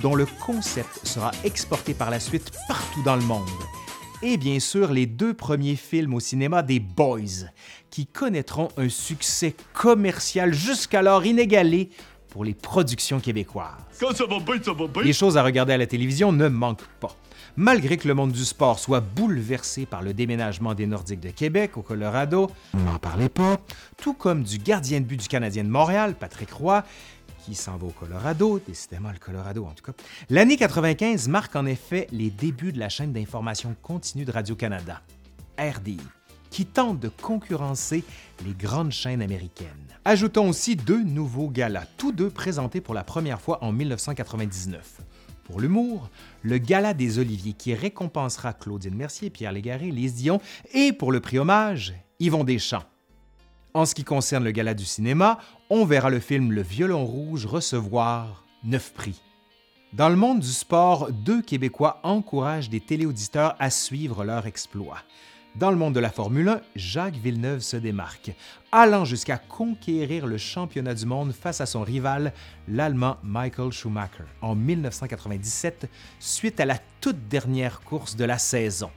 dont 0.02 0.14
le 0.14 0.26
concept 0.44 1.06
sera 1.06 1.30
exporté 1.44 1.94
par 1.94 2.10
la 2.10 2.20
suite 2.20 2.50
partout 2.68 3.02
dans 3.02 3.16
le 3.16 3.22
monde, 3.22 3.48
et 4.22 4.36
bien 4.36 4.60
sûr 4.60 4.92
les 4.92 5.06
deux 5.06 5.34
premiers 5.34 5.76
films 5.76 6.14
au 6.14 6.20
cinéma 6.20 6.62
des 6.62 6.80
Boys, 6.80 7.48
qui 7.90 8.06
connaîtront 8.06 8.68
un 8.76 8.88
succès 8.88 9.54
commercial 9.72 10.52
jusqu'alors 10.52 11.26
inégalé 11.26 11.90
pour 12.30 12.44
les 12.44 12.54
productions 12.54 13.20
québécoises. 13.20 13.76
Quand 13.98 14.14
ça 14.14 14.24
va 14.26 14.38
bien, 14.38 14.62
ça 14.62 14.72
va 14.72 14.86
bien. 14.86 15.02
Les 15.02 15.12
choses 15.12 15.36
à 15.36 15.42
regarder 15.42 15.72
à 15.72 15.78
la 15.78 15.86
télévision 15.86 16.32
ne 16.32 16.48
manquent 16.48 16.88
pas. 17.00 17.14
Malgré 17.56 17.96
que 17.96 18.06
le 18.06 18.14
monde 18.14 18.32
du 18.32 18.44
sport 18.44 18.78
soit 18.78 19.00
bouleversé 19.00 19.84
par 19.84 20.02
le 20.02 20.14
déménagement 20.14 20.74
des 20.74 20.86
Nordiques 20.86 21.20
de 21.20 21.30
Québec 21.30 21.76
au 21.76 21.82
Colorado, 21.82 22.50
n'en 22.74 22.98
parlez 22.98 23.28
pas, 23.28 23.60
tout 23.96 24.14
comme 24.14 24.44
du 24.44 24.58
gardien 24.58 25.00
de 25.00 25.04
but 25.04 25.20
du 25.20 25.28
Canadien 25.28 25.64
de 25.64 25.68
Montréal, 25.68 26.14
Patrick 26.18 26.52
Roy, 26.52 26.84
qui 27.44 27.54
s'en 27.54 27.76
va 27.76 27.86
au 27.86 27.90
Colorado, 27.90 28.60
décidément 28.66 29.10
le 29.10 29.18
Colorado 29.18 29.64
en 29.64 29.72
tout 29.72 29.84
cas. 29.84 29.92
L'année 30.28 30.56
95 30.56 31.28
marque 31.28 31.56
en 31.56 31.66
effet 31.66 32.06
les 32.12 32.30
débuts 32.30 32.72
de 32.72 32.78
la 32.78 32.88
chaîne 32.88 33.12
d'information 33.12 33.74
continue 33.82 34.24
de 34.24 34.32
Radio-Canada, 34.32 35.02
RDI, 35.58 36.00
qui 36.50 36.66
tente 36.66 37.00
de 37.00 37.08
concurrencer 37.08 38.04
les 38.44 38.52
grandes 38.52 38.92
chaînes 38.92 39.22
américaines. 39.22 39.89
Ajoutons 40.10 40.48
aussi 40.48 40.74
deux 40.74 41.04
nouveaux 41.04 41.48
galas, 41.48 41.86
tous 41.96 42.10
deux 42.10 42.30
présentés 42.30 42.80
pour 42.80 42.94
la 42.94 43.04
première 43.04 43.40
fois 43.40 43.62
en 43.62 43.70
1999. 43.70 45.02
Pour 45.44 45.60
l'humour, 45.60 46.10
le 46.42 46.58
Gala 46.58 46.94
des 46.94 47.20
Oliviers 47.20 47.52
qui 47.52 47.74
récompensera 47.74 48.52
Claudine 48.52 48.96
Mercier, 48.96 49.30
Pierre 49.30 49.52
Légaré, 49.52 49.92
Lise 49.92 50.14
Dion 50.14 50.40
et 50.74 50.92
pour 50.92 51.12
le 51.12 51.20
prix 51.20 51.38
hommage, 51.38 51.94
Yvon 52.18 52.42
Deschamps. 52.42 52.82
En 53.72 53.86
ce 53.86 53.94
qui 53.94 54.02
concerne 54.02 54.42
le 54.42 54.50
gala 54.50 54.74
du 54.74 54.84
cinéma, 54.84 55.38
on 55.70 55.84
verra 55.84 56.10
le 56.10 56.18
film 56.18 56.50
Le 56.50 56.62
Violon 56.62 57.06
Rouge 57.06 57.46
recevoir 57.46 58.44
neuf 58.64 58.92
prix. 58.92 59.22
Dans 59.92 60.08
le 60.08 60.16
monde 60.16 60.40
du 60.40 60.48
sport, 60.48 61.12
deux 61.12 61.40
Québécois 61.40 62.00
encouragent 62.02 62.68
des 62.68 62.80
téléauditeurs 62.80 63.54
à 63.60 63.70
suivre 63.70 64.24
leur 64.24 64.46
exploit. 64.46 65.04
Dans 65.56 65.72
le 65.72 65.76
monde 65.76 65.94
de 65.94 66.00
la 66.00 66.10
Formule 66.10 66.48
1, 66.48 66.60
Jacques 66.76 67.16
Villeneuve 67.16 67.58
se 67.58 67.76
démarque, 67.76 68.30
allant 68.70 69.04
jusqu'à 69.04 69.36
conquérir 69.36 70.28
le 70.28 70.38
championnat 70.38 70.94
du 70.94 71.06
monde 71.06 71.32
face 71.32 71.60
à 71.60 71.66
son 71.66 71.82
rival, 71.82 72.32
l'Allemand 72.68 73.16
Michael 73.24 73.72
Schumacher, 73.72 74.24
en 74.42 74.54
1997, 74.54 75.90
suite 76.20 76.60
à 76.60 76.66
la 76.66 76.78
toute 77.00 77.28
dernière 77.28 77.80
course 77.80 78.14
de 78.14 78.24
la 78.24 78.38
saison. 78.38 78.90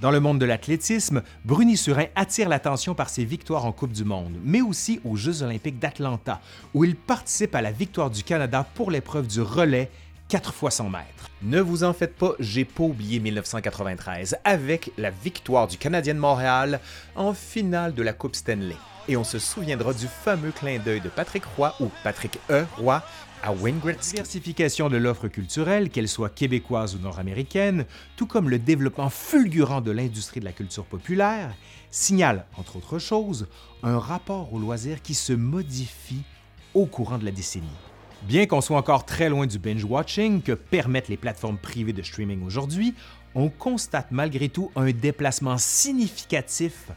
Dans 0.00 0.10
le 0.10 0.20
monde 0.20 0.38
de 0.38 0.44
l'athlétisme, 0.44 1.22
Bruni 1.46 1.76
Surin 1.76 2.06
attire 2.14 2.50
l'attention 2.50 2.94
par 2.94 3.08
ses 3.08 3.24
victoires 3.24 3.64
en 3.64 3.72
Coupe 3.72 3.92
du 3.92 4.04
Monde, 4.04 4.36
mais 4.44 4.60
aussi 4.60 5.00
aux 5.04 5.16
Jeux 5.16 5.42
olympiques 5.42 5.78
d'Atlanta, 5.78 6.40
où 6.74 6.84
il 6.84 6.96
participe 6.96 7.54
à 7.54 7.62
la 7.62 7.72
victoire 7.72 8.10
du 8.10 8.22
Canada 8.22 8.64
pour 8.74 8.90
l'épreuve 8.90 9.26
du 9.26 9.40
relais 9.40 9.90
4 10.28 10.52
fois 10.52 10.70
100 10.70 10.90
mètres. 10.90 11.30
Ne 11.40 11.60
vous 11.60 11.84
en 11.84 11.94
faites 11.94 12.14
pas, 12.14 12.32
j'ai 12.38 12.66
pas 12.66 12.84
oublié 12.84 13.18
1993, 13.18 14.36
avec 14.44 14.92
la 14.98 15.10
victoire 15.10 15.66
du 15.66 15.78
Canadien 15.78 16.12
de 16.12 16.18
Montréal 16.18 16.80
en 17.16 17.32
finale 17.32 17.94
de 17.94 18.02
la 18.02 18.12
Coupe 18.12 18.36
Stanley. 18.36 18.76
Et 19.08 19.16
on 19.16 19.24
se 19.24 19.38
souviendra 19.38 19.94
du 19.94 20.06
fameux 20.06 20.50
clin 20.50 20.80
d'œil 20.80 21.00
de 21.00 21.08
Patrick 21.08 21.44
Roy 21.56 21.74
ou 21.80 21.90
Patrick 22.04 22.38
E. 22.50 22.66
Roy 22.76 23.02
à 23.42 23.52
Wayne 23.52 23.78
Gretzky. 23.78 24.16
Diversification 24.16 24.90
de 24.90 24.98
l'offre 24.98 25.28
culturelle, 25.28 25.88
qu'elle 25.88 26.08
soit 26.08 26.28
québécoise 26.28 26.94
ou 26.94 26.98
nord-américaine, 26.98 27.86
tout 28.16 28.26
comme 28.26 28.50
le 28.50 28.58
développement 28.58 29.08
fulgurant 29.08 29.80
de 29.80 29.92
l'industrie 29.92 30.40
de 30.40 30.44
la 30.44 30.52
culture 30.52 30.84
populaire, 30.84 31.54
signale, 31.90 32.44
entre 32.58 32.76
autres 32.76 32.98
choses, 32.98 33.46
un 33.82 33.98
rapport 33.98 34.52
au 34.52 34.58
loisir 34.58 35.00
qui 35.00 35.14
se 35.14 35.32
modifie 35.32 36.22
au 36.74 36.84
courant 36.84 37.16
de 37.16 37.24
la 37.24 37.30
décennie. 37.30 37.66
Bien 38.22 38.46
qu'on 38.46 38.60
soit 38.60 38.76
encore 38.76 39.04
très 39.04 39.28
loin 39.28 39.46
du 39.46 39.58
binge-watching 39.58 40.42
que 40.42 40.52
permettent 40.52 41.08
les 41.08 41.16
plateformes 41.16 41.56
privées 41.56 41.92
de 41.92 42.02
streaming 42.02 42.42
aujourd'hui, 42.44 42.94
on 43.34 43.48
constate 43.48 44.08
malgré 44.10 44.48
tout 44.48 44.70
un 44.74 44.90
déplacement 44.90 45.56
significatif 45.56 46.88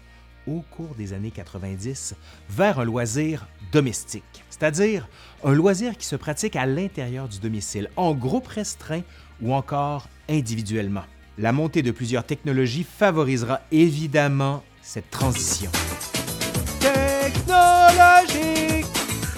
au 0.47 0.63
cours 0.71 0.95
des 0.95 1.13
années 1.13 1.31
90 1.31 2.15
vers 2.49 2.79
un 2.79 2.85
loisir 2.85 3.47
domestique, 3.71 4.43
c'est-à-dire 4.49 5.07
un 5.43 5.53
loisir 5.53 5.95
qui 5.95 6.07
se 6.07 6.15
pratique 6.15 6.55
à 6.55 6.65
l'intérieur 6.65 7.27
du 7.27 7.39
domicile, 7.39 7.89
en 7.95 8.13
groupe 8.13 8.47
restreint 8.47 9.03
ou 9.41 9.53
encore 9.53 10.07
individuellement. 10.27 11.03
La 11.37 11.51
montée 11.51 11.83
de 11.83 11.91
plusieurs 11.91 12.25
technologies 12.25 12.83
favorisera 12.83 13.61
évidemment 13.71 14.63
cette 14.81 15.09
transition. 15.11 15.71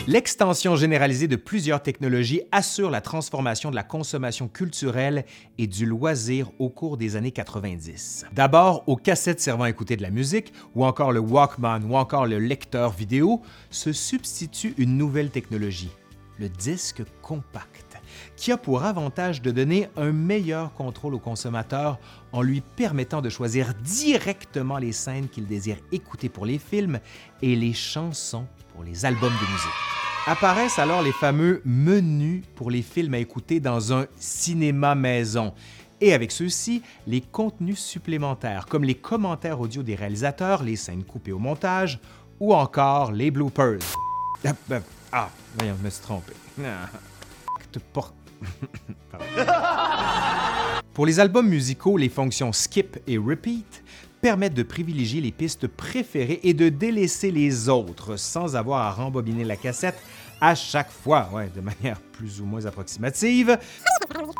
L'extension 0.05 0.75
généralisée 0.75 1.29
de 1.29 1.37
plusieurs 1.37 1.81
technologies 1.81 2.41
assure 2.51 2.91
la 2.91 2.99
transformation 2.99 3.71
de 3.71 3.75
la 3.75 3.83
consommation 3.83 4.49
culturelle 4.49 5.23
et 5.57 5.65
du 5.65 5.85
loisir 5.85 6.51
au 6.59 6.67
cours 6.67 6.97
des 6.97 7.15
années 7.15 7.31
90. 7.31 8.25
D'abord, 8.33 8.83
aux 8.87 8.97
cassettes 8.97 9.39
servant 9.39 9.63
à 9.63 9.69
écouter 9.69 9.95
de 9.95 10.01
la 10.01 10.09
musique, 10.09 10.51
ou 10.75 10.83
encore 10.83 11.13
le 11.13 11.21
Walkman, 11.21 11.85
ou 11.89 11.95
encore 11.95 12.25
le 12.25 12.37
lecteur 12.37 12.91
vidéo, 12.91 13.41
se 13.69 13.93
substitue 13.93 14.73
une 14.77 14.97
nouvelle 14.97 15.29
technologie, 15.29 15.91
le 16.37 16.49
disque 16.49 17.03
compact, 17.21 17.92
qui 18.35 18.51
a 18.51 18.57
pour 18.57 18.83
avantage 18.83 19.41
de 19.41 19.51
donner 19.51 19.89
un 19.95 20.11
meilleur 20.11 20.73
contrôle 20.73 21.13
au 21.13 21.19
consommateur 21.19 21.99
en 22.31 22.41
lui 22.41 22.61
permettant 22.61 23.21
de 23.21 23.29
choisir 23.29 23.73
directement 23.83 24.77
les 24.77 24.91
scènes 24.91 25.29
qu'il 25.29 25.45
désire 25.45 25.77
écouter 25.91 26.29
pour 26.29 26.45
les 26.45 26.59
films 26.59 26.99
et 27.41 27.55
les 27.55 27.73
chansons 27.73 28.45
pour 28.73 28.83
les 28.83 29.05
albums 29.05 29.33
de 29.33 29.51
musique. 29.51 29.71
Apparaissent 30.25 30.79
alors 30.79 31.01
les 31.01 31.11
fameux 31.11 31.61
menus 31.65 32.43
pour 32.55 32.71
les 32.71 32.81
films 32.81 33.13
à 33.13 33.19
écouter 33.19 33.59
dans 33.59 33.93
un 33.93 34.07
cinéma 34.17 34.95
maison. 34.95 35.53
Et 35.99 36.13
avec 36.13 36.31
ceux-ci, 36.31 36.81
les 37.07 37.21
contenus 37.21 37.79
supplémentaires, 37.79 38.65
comme 38.65 38.83
les 38.83 38.95
commentaires 38.95 39.59
audio 39.59 39.83
des 39.83 39.95
réalisateurs, 39.95 40.63
les 40.63 40.75
scènes 40.75 41.03
coupées 41.03 41.31
au 41.31 41.39
montage, 41.39 41.99
ou 42.39 42.53
encore 42.53 43.11
les 43.11 43.31
bloopers. 43.31 43.79
Ah, 44.45 44.53
ah, 45.11 45.29
voyons, 45.57 45.75
je 45.79 45.85
me 45.85 45.89
suis 45.89 46.01
trompé. 46.01 46.33
Pour 50.93 51.05
les 51.05 51.19
albums 51.19 51.47
musicaux, 51.47 51.97
les 51.97 52.09
fonctions 52.09 52.53
skip 52.53 52.99
et 53.07 53.17
repeat 53.17 53.83
permettent 54.21 54.53
de 54.53 54.63
privilégier 54.63 55.21
les 55.21 55.31
pistes 55.31 55.67
préférées 55.67 56.39
et 56.43 56.53
de 56.53 56.69
délaisser 56.69 57.31
les 57.31 57.67
autres 57.67 58.15
sans 58.15 58.55
avoir 58.55 58.81
à 58.81 58.91
rembobiner 58.91 59.43
la 59.43 59.57
cassette 59.57 59.99
à 60.39 60.55
chaque 60.55 60.91
fois, 60.91 61.29
ouais, 61.33 61.49
de 61.55 61.61
manière 61.61 61.99
plus 61.99 62.41
ou 62.41 62.45
moins 62.45 62.65
approximative. 62.65 63.57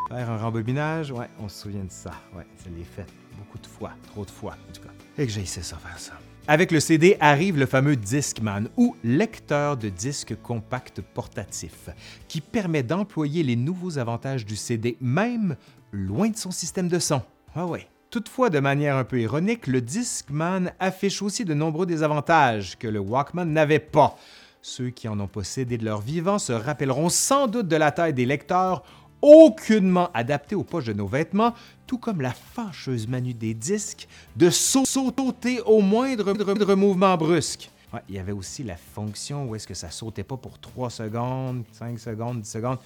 Faire 0.08 0.30
un 0.30 0.38
rembobinage, 0.38 1.10
ouais, 1.10 1.28
on 1.40 1.48
se 1.48 1.62
souvient 1.62 1.84
de 1.84 1.90
ça. 1.90 2.12
Ouais, 2.34 2.46
ça 2.56 2.70
l'est 2.76 2.84
fait 2.84 3.06
beaucoup 3.38 3.58
de 3.58 3.66
fois, 3.66 3.92
trop 4.06 4.24
de 4.24 4.30
fois 4.30 4.56
en 4.68 4.72
tout 4.72 4.82
cas. 4.82 4.92
Et 5.18 5.26
que 5.26 5.32
j'ai 5.32 5.42
essayé 5.42 5.62
ça 5.62 5.76
faire 5.76 5.98
ça. 5.98 6.12
Avec 6.46 6.72
le 6.72 6.80
CD 6.80 7.16
arrive 7.20 7.58
le 7.58 7.64
fameux 7.64 7.96
Discman 7.96 8.68
ou 8.76 8.96
lecteur 9.02 9.78
de 9.78 9.88
disques 9.88 10.36
compact 10.42 11.00
portatif 11.00 11.88
qui 12.28 12.42
permet 12.42 12.82
d'employer 12.82 13.42
les 13.42 13.56
nouveaux 13.56 13.96
avantages 13.96 14.44
du 14.44 14.54
CD 14.54 14.98
même 15.00 15.56
loin 15.90 16.28
de 16.28 16.36
son 16.36 16.50
système 16.50 16.88
de 16.88 16.98
son. 16.98 17.22
Ah. 17.56 17.66
Toutefois, 18.10 18.50
de 18.50 18.60
manière 18.60 18.96
un 18.96 19.04
peu 19.04 19.22
ironique, 19.22 19.66
le 19.66 19.80
Discman 19.80 20.70
affiche 20.80 21.22
aussi 21.22 21.46
de 21.46 21.54
nombreux 21.54 21.86
désavantages 21.86 22.76
que 22.78 22.88
le 22.88 22.98
Walkman 23.00 23.46
n'avait 23.46 23.78
pas. 23.78 24.14
Ceux 24.60 24.90
qui 24.90 25.08
en 25.08 25.20
ont 25.20 25.28
possédé 25.28 25.78
de 25.78 25.84
leur 25.86 26.02
vivant 26.02 26.38
se 26.38 26.52
rappelleront 26.52 27.08
sans 27.08 27.46
doute 27.46 27.68
de 27.68 27.76
la 27.76 27.90
taille 27.90 28.12
des 28.12 28.26
lecteurs 28.26 28.82
aucunement 29.24 30.10
adaptés 30.12 30.54
aux 30.54 30.64
poches 30.64 30.84
de 30.84 30.92
nos 30.92 31.06
vêtements, 31.06 31.54
tout 31.86 31.96
comme 31.98 32.20
la 32.20 32.32
fâcheuse 32.32 33.08
manu 33.08 33.32
des 33.32 33.54
disques 33.54 34.06
de 34.36 34.50
sau- 34.50 34.84
sauter 34.84 35.60
au 35.62 35.80
moindre 35.80 36.74
mouvement 36.74 37.16
brusque. 37.16 37.70
Il 38.08 38.16
y 38.16 38.18
avait 38.18 38.32
aussi 38.32 38.64
la 38.64 38.76
fonction 38.76 39.46
où 39.46 39.54
est-ce 39.54 39.66
que 39.66 39.74
ça 39.74 39.90
sautait 39.90 40.24
pas 40.24 40.36
pour 40.36 40.58
3 40.58 40.90
secondes, 40.90 41.62
5 41.72 41.98
secondes, 41.98 42.40
10 42.42 42.50
secondes. 42.50 42.78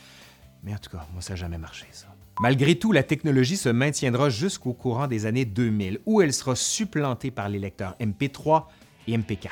Mais 0.62 0.74
en 0.74 0.78
tout 0.78 0.90
cas, 0.90 1.06
moi, 1.12 1.22
ça 1.22 1.32
n'a 1.32 1.36
jamais 1.36 1.58
marché, 1.58 1.86
ça. 1.92 2.06
Malgré 2.40 2.76
tout, 2.76 2.92
la 2.92 3.02
technologie 3.02 3.56
se 3.56 3.68
maintiendra 3.70 4.28
jusqu'au 4.30 4.72
courant 4.74 5.06
des 5.08 5.26
années 5.26 5.44
2000, 5.44 5.98
où 6.06 6.20
elle 6.22 6.32
sera 6.32 6.54
supplantée 6.54 7.30
par 7.32 7.48
les 7.48 7.58
lecteurs 7.58 7.96
MP3 7.98 8.64
et 9.08 9.16
MP4. 9.16 9.48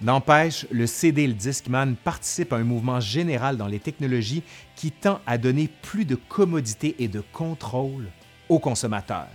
N'empêche, 0.00 0.64
le 0.70 0.86
CD 0.86 1.22
et 1.22 1.26
le 1.26 1.34
Discman 1.34 1.96
participent 1.96 2.52
à 2.52 2.56
un 2.56 2.62
mouvement 2.62 3.00
général 3.00 3.56
dans 3.56 3.66
les 3.66 3.80
technologies 3.80 4.44
qui 4.76 4.92
tend 4.92 5.20
à 5.26 5.38
donner 5.38 5.68
plus 5.82 6.04
de 6.04 6.14
commodité 6.14 6.94
et 7.00 7.08
de 7.08 7.20
contrôle 7.32 8.06
aux 8.48 8.60
consommateurs. 8.60 9.26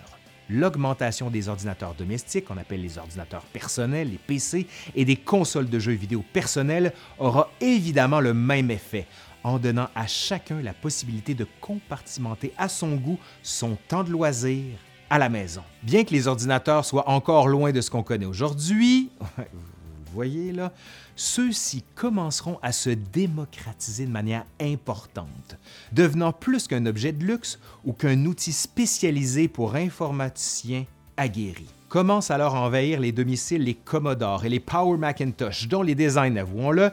L'augmentation 0.49 1.29
des 1.29 1.49
ordinateurs 1.49 1.95
domestiques, 1.95 2.45
qu'on 2.45 2.57
appelle 2.57 2.81
les 2.81 2.97
ordinateurs 2.97 3.43
personnels, 3.51 4.11
les 4.11 4.17
PC, 4.17 4.65
et 4.95 5.03
des 5.03 5.17
consoles 5.17 5.69
de 5.69 5.79
jeux 5.79 5.91
vidéo 5.91 6.23
personnelles 6.31 6.93
aura 7.19 7.49
évidemment 7.59 8.21
le 8.21 8.33
même 8.33 8.71
effet, 8.71 9.05
en 9.43 9.59
donnant 9.59 9.89
à 9.95 10.07
chacun 10.07 10.61
la 10.61 10.73
possibilité 10.73 11.33
de 11.33 11.45
compartimenter 11.59 12.53
à 12.57 12.69
son 12.69 12.95
goût 12.95 13.19
son 13.41 13.77
temps 13.89 14.05
de 14.05 14.11
loisir 14.11 14.63
à 15.09 15.19
la 15.19 15.27
maison. 15.27 15.63
Bien 15.81 16.05
que 16.05 16.11
les 16.11 16.27
ordinateurs 16.27 16.85
soient 16.85 17.09
encore 17.09 17.49
loin 17.49 17.73
de 17.73 17.81
ce 17.81 17.89
qu'on 17.89 18.03
connaît 18.03 18.25
aujourd'hui, 18.25 19.09
voyez 20.13 20.51
là, 20.51 20.71
ceux-ci 21.15 21.83
commenceront 21.95 22.59
à 22.61 22.71
se 22.71 22.89
démocratiser 22.89 24.05
de 24.05 24.11
manière 24.11 24.45
importante, 24.61 25.57
devenant 25.91 26.31
plus 26.31 26.67
qu'un 26.67 26.85
objet 26.85 27.11
de 27.11 27.25
luxe 27.25 27.59
ou 27.83 27.93
qu'un 27.93 28.25
outil 28.25 28.53
spécialisé 28.53 29.47
pour 29.47 29.75
informaticiens 29.75 30.85
aguerris. 31.17 31.69
Commencent 31.89 32.31
alors 32.31 32.55
à 32.55 32.61
envahir 32.61 32.99
les 32.99 33.11
domiciles 33.11 33.63
les 33.63 33.75
Commodore 33.75 34.45
et 34.45 34.49
les 34.49 34.59
Power 34.59 34.97
Macintosh, 34.97 35.67
dont 35.67 35.83
les 35.83 35.95
designs, 35.95 36.37
avouons-le, 36.37 36.91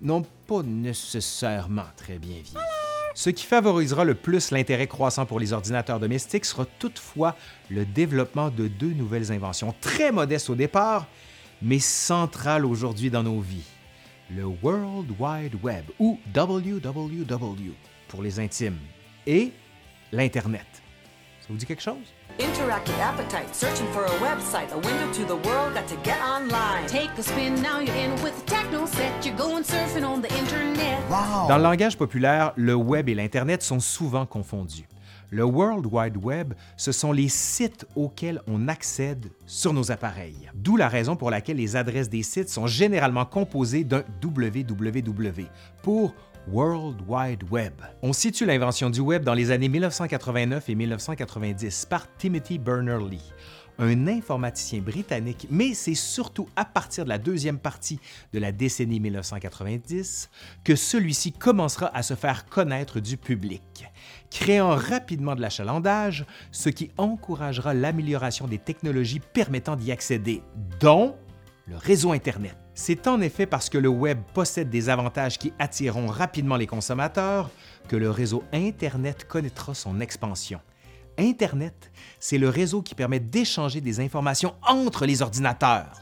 n'ont 0.00 0.24
pas 0.46 0.62
nécessairement 0.62 1.84
très 1.96 2.18
bien 2.18 2.36
vieilli. 2.36 2.54
Ce 3.14 3.30
qui 3.30 3.44
favorisera 3.44 4.04
le 4.04 4.14
plus 4.14 4.50
l'intérêt 4.50 4.86
croissant 4.86 5.26
pour 5.26 5.40
les 5.40 5.52
ordinateurs 5.52 6.00
domestiques 6.00 6.44
sera 6.44 6.64
toutefois 6.78 7.36
le 7.68 7.84
développement 7.84 8.50
de 8.50 8.68
deux 8.68 8.92
nouvelles 8.92 9.32
inventions, 9.32 9.74
très 9.80 10.12
modestes 10.12 10.48
au 10.48 10.54
départ, 10.54 11.06
mais 11.62 11.78
centrales 11.78 12.64
aujourd'hui 12.64 13.10
dans 13.10 13.22
nos 13.22 13.40
vies. 13.40 13.66
Le 14.30 14.44
World 14.44 15.10
Wide 15.18 15.56
Web, 15.62 15.84
ou 15.98 16.18
WWW 16.34 17.74
pour 18.08 18.22
les 18.22 18.38
intimes, 18.38 18.78
et 19.26 19.52
l'Internet. 20.12 20.66
Ça 21.40 21.46
vous 21.48 21.56
dit 21.56 21.66
quelque 21.66 21.82
chose? 21.82 22.14
Interactive 22.38 22.94
appetite, 23.00 23.52
searching 23.52 23.86
for 23.92 24.04
a 24.04 24.18
website, 24.22 24.72
a 24.72 24.76
window 24.76 25.12
to 25.12 25.24
the 25.24 25.46
world, 25.46 25.74
got 25.74 25.86
to 25.88 25.96
get 26.04 26.16
online. 26.22 26.86
Take 26.86 27.10
a 27.18 27.22
spin, 27.22 27.60
now 27.60 27.80
you're 27.80 27.94
in 27.96 28.12
with 28.22 28.34
the 28.38 28.46
techno 28.46 28.86
set. 28.86 29.26
You're 29.26 29.36
going 29.36 29.62
surfing 29.62 30.04
on 30.04 30.22
the 30.22 30.32
internet. 30.38 30.98
Dans 31.48 31.56
le 31.56 31.62
langage 31.62 31.98
populaire, 31.98 32.52
le 32.56 32.74
web 32.74 33.08
et 33.08 33.14
l'Internet 33.14 33.62
sont 33.62 33.80
souvent 33.80 34.26
confondus. 34.26 34.86
Le 35.30 35.44
World 35.44 35.86
Wide 35.86 36.16
Web, 36.16 36.54
ce 36.76 36.90
sont 36.90 37.12
les 37.12 37.28
sites 37.28 37.86
auxquels 37.94 38.42
on 38.48 38.66
accède 38.66 39.30
sur 39.46 39.72
nos 39.72 39.92
appareils. 39.92 40.50
D'où 40.54 40.76
la 40.76 40.88
raison 40.88 41.14
pour 41.14 41.30
laquelle 41.30 41.56
les 41.56 41.76
adresses 41.76 42.08
des 42.08 42.24
sites 42.24 42.48
sont 42.48 42.66
généralement 42.66 43.24
composées 43.24 43.84
d'un 43.84 44.02
www 44.22 45.46
pour 45.82 46.14
World 46.48 47.02
Wide 47.06 47.44
Web. 47.50 47.74
On 48.02 48.12
situe 48.12 48.44
l'invention 48.44 48.90
du 48.90 49.00
web 49.00 49.22
dans 49.22 49.34
les 49.34 49.52
années 49.52 49.68
1989 49.68 50.68
et 50.68 50.74
1990 50.74 51.86
par 51.88 52.06
Timothy 52.16 52.58
Berners-Lee, 52.58 53.32
un 53.78 54.08
informaticien 54.08 54.80
britannique, 54.80 55.46
mais 55.50 55.74
c'est 55.74 55.94
surtout 55.94 56.48
à 56.56 56.64
partir 56.64 57.04
de 57.04 57.08
la 57.08 57.18
deuxième 57.18 57.58
partie 57.58 58.00
de 58.32 58.38
la 58.38 58.52
décennie 58.52 59.00
1990 59.00 60.28
que 60.64 60.74
celui-ci 60.74 61.32
commencera 61.32 61.94
à 61.94 62.02
se 62.02 62.14
faire 62.14 62.46
connaître 62.46 63.00
du 63.00 63.16
public, 63.16 63.86
créant 64.30 64.76
rapidement 64.76 65.34
de 65.34 65.40
l'achalandage, 65.40 66.24
ce 66.52 66.68
qui 66.68 66.90
encouragera 66.96 67.74
l'amélioration 67.74 68.46
des 68.46 68.58
technologies 68.58 69.20
permettant 69.20 69.76
d'y 69.76 69.92
accéder, 69.92 70.42
dont 70.80 71.16
le 71.66 71.76
réseau 71.76 72.12
Internet. 72.12 72.56
C'est 72.74 73.06
en 73.06 73.20
effet 73.20 73.46
parce 73.46 73.68
que 73.68 73.78
le 73.78 73.88
Web 73.88 74.20
possède 74.32 74.70
des 74.70 74.88
avantages 74.88 75.38
qui 75.38 75.52
attireront 75.58 76.06
rapidement 76.06 76.56
les 76.56 76.66
consommateurs 76.66 77.50
que 77.88 77.96
le 77.96 78.10
réseau 78.10 78.42
Internet 78.52 79.26
connaîtra 79.28 79.74
son 79.74 80.00
expansion. 80.00 80.60
Internet, 81.18 81.90
c'est 82.18 82.38
le 82.38 82.48
réseau 82.48 82.82
qui 82.82 82.94
permet 82.94 83.20
d'échanger 83.20 83.80
des 83.80 84.00
informations 84.00 84.54
entre 84.66 85.04
les 85.04 85.20
ordinateurs. 85.22 86.00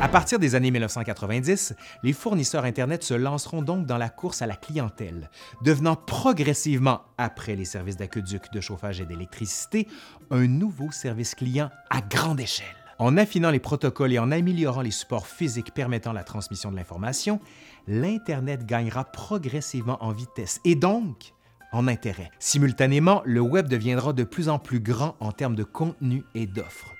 À 0.00 0.08
partir 0.08 0.38
des 0.38 0.54
années 0.54 0.70
1990, 0.70 1.74
les 2.02 2.12
fournisseurs 2.12 2.64
Internet 2.64 3.02
se 3.02 3.14
lanceront 3.14 3.62
donc 3.62 3.86
dans 3.86 3.98
la 3.98 4.08
course 4.08 4.42
à 4.42 4.46
la 4.46 4.56
clientèle, 4.56 5.30
devenant 5.62 5.96
progressivement, 5.96 7.02
après 7.18 7.56
les 7.56 7.64
services 7.64 7.96
d'aqueduc, 7.96 8.52
de 8.52 8.60
chauffage 8.60 9.00
et 9.00 9.06
d'électricité, 9.06 9.86
un 10.30 10.46
nouveau 10.46 10.90
service 10.90 11.34
client 11.34 11.70
à 11.90 12.00
grande 12.00 12.40
échelle. 12.40 12.66
En 12.98 13.16
affinant 13.16 13.50
les 13.50 13.60
protocoles 13.60 14.12
et 14.12 14.18
en 14.18 14.30
améliorant 14.30 14.82
les 14.82 14.90
supports 14.90 15.26
physiques 15.26 15.74
permettant 15.74 16.12
la 16.12 16.24
transmission 16.24 16.70
de 16.70 16.76
l'information, 16.76 17.40
l'Internet 17.86 18.64
gagnera 18.64 19.04
progressivement 19.04 20.02
en 20.02 20.12
vitesse 20.12 20.60
et 20.64 20.74
donc 20.74 21.34
en 21.72 21.88
intérêt. 21.88 22.30
Simultanément, 22.38 23.20
le 23.24 23.40
Web 23.40 23.68
deviendra 23.68 24.12
de 24.12 24.22
plus 24.22 24.48
en 24.48 24.58
plus 24.58 24.80
grand 24.80 25.16
en 25.20 25.32
termes 25.32 25.56
de 25.56 25.64
contenu 25.64 26.22
et 26.34 26.46
d'offres 26.46 26.93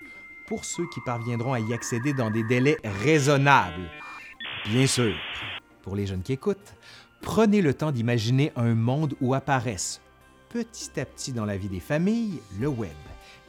pour 0.47 0.65
ceux 0.65 0.87
qui 0.89 1.01
parviendront 1.01 1.53
à 1.53 1.61
y 1.61 1.73
accéder 1.73 2.13
dans 2.13 2.31
des 2.31 2.43
délais 2.43 2.79
raisonnables. 3.03 3.91
Bien 4.67 4.87
sûr, 4.87 5.15
pour 5.83 5.97
les 5.97 6.07
jeunes 6.07 6.23
qui 6.23 6.33
écoutent, 6.33 6.75
prenez 7.21 7.63
le 7.63 7.75
temps 7.75 7.93
d'imaginer 7.93 8.53
un 8.57 8.75
monde 8.75 9.15
où 9.21 9.35
apparaissent, 9.35 10.01
petit 10.51 10.99
à 11.01 11.05
petit 11.05 11.33
dans 11.33 11.45
la 11.45 11.57
vie 11.57 11.69
des 11.69 11.81
familles, 11.81 12.41
le 12.59 12.69
web, 12.69 12.91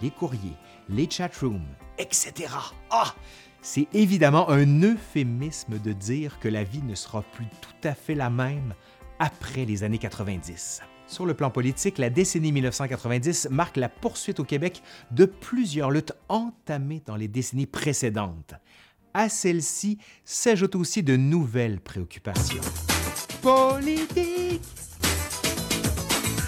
les 0.02 0.12
courriers, 0.12 0.58
les 0.90 1.10
chatrooms, 1.10 1.68
etc. 1.98 2.54
Ah! 2.90 3.14
C'est 3.62 3.88
évidemment 3.94 4.48
un 4.52 4.84
euphémisme 4.84 5.80
de 5.80 5.92
dire 5.92 6.38
que 6.40 6.48
la 6.48 6.64
vie 6.64 6.84
ne 6.84 6.94
sera 6.94 7.24
plus 7.24 7.48
tout 7.62 7.88
à 7.88 7.96
fait 7.96 8.14
la 8.14 8.30
même 8.30 8.76
après 9.18 9.66
les 9.66 9.84
années 9.84 9.98
90. 9.98 10.84
Sur 11.08 11.26
le 11.26 11.36
plan 11.36 11.52
politique, 11.52 12.00
la 12.00 12.10
décennie 12.10 12.52
1990 12.52 13.50
marque 13.52 13.78
la 13.78 13.89
poursuite 13.89 14.39
au 14.39 14.44
Québec 14.44 14.82
de 15.12 15.26
plusieurs 15.26 15.91
luttes 15.91 16.13
entamées 16.30 17.04
dans 17.06 17.15
les 17.15 17.28
décennies 17.28 17.68
précédentes. 17.68 18.56
À 19.13 19.30
celles-ci 19.30 20.00
s'ajoutent 20.24 20.76
aussi 20.76 21.04
de 21.04 21.15
nouvelles 21.15 21.80
préoccupations. 21.80 22.62
Politique! 23.41 24.62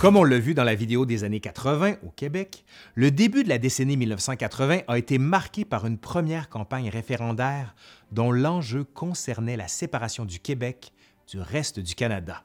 Comme 0.01 0.15
on 0.15 0.23
l'a 0.23 0.37
vu 0.37 0.53
dans 0.53 0.63
la 0.63 0.75
vidéo 0.75 1.05
des 1.05 1.23
années 1.23 1.39
80 1.39 1.95
au 2.05 2.09
Québec, 2.09 2.65
le 2.95 3.09
début 3.09 3.43
de 3.43 3.49
la 3.49 3.57
décennie 3.57 3.97
1980 3.97 4.81
a 4.87 4.97
été 4.97 5.17
marqué 5.17 5.65
par 5.65 5.85
une 5.87 5.97
première 5.97 6.49
campagne 6.49 6.89
référendaire 6.89 7.75
dont 8.11 8.31
l'enjeu 8.31 8.83
concernait 8.83 9.57
la 9.57 9.67
séparation 9.67 10.25
du 10.25 10.39
Québec 10.39 10.91
du 11.27 11.39
reste 11.39 11.79
du 11.79 11.95
Canada. 11.95 12.43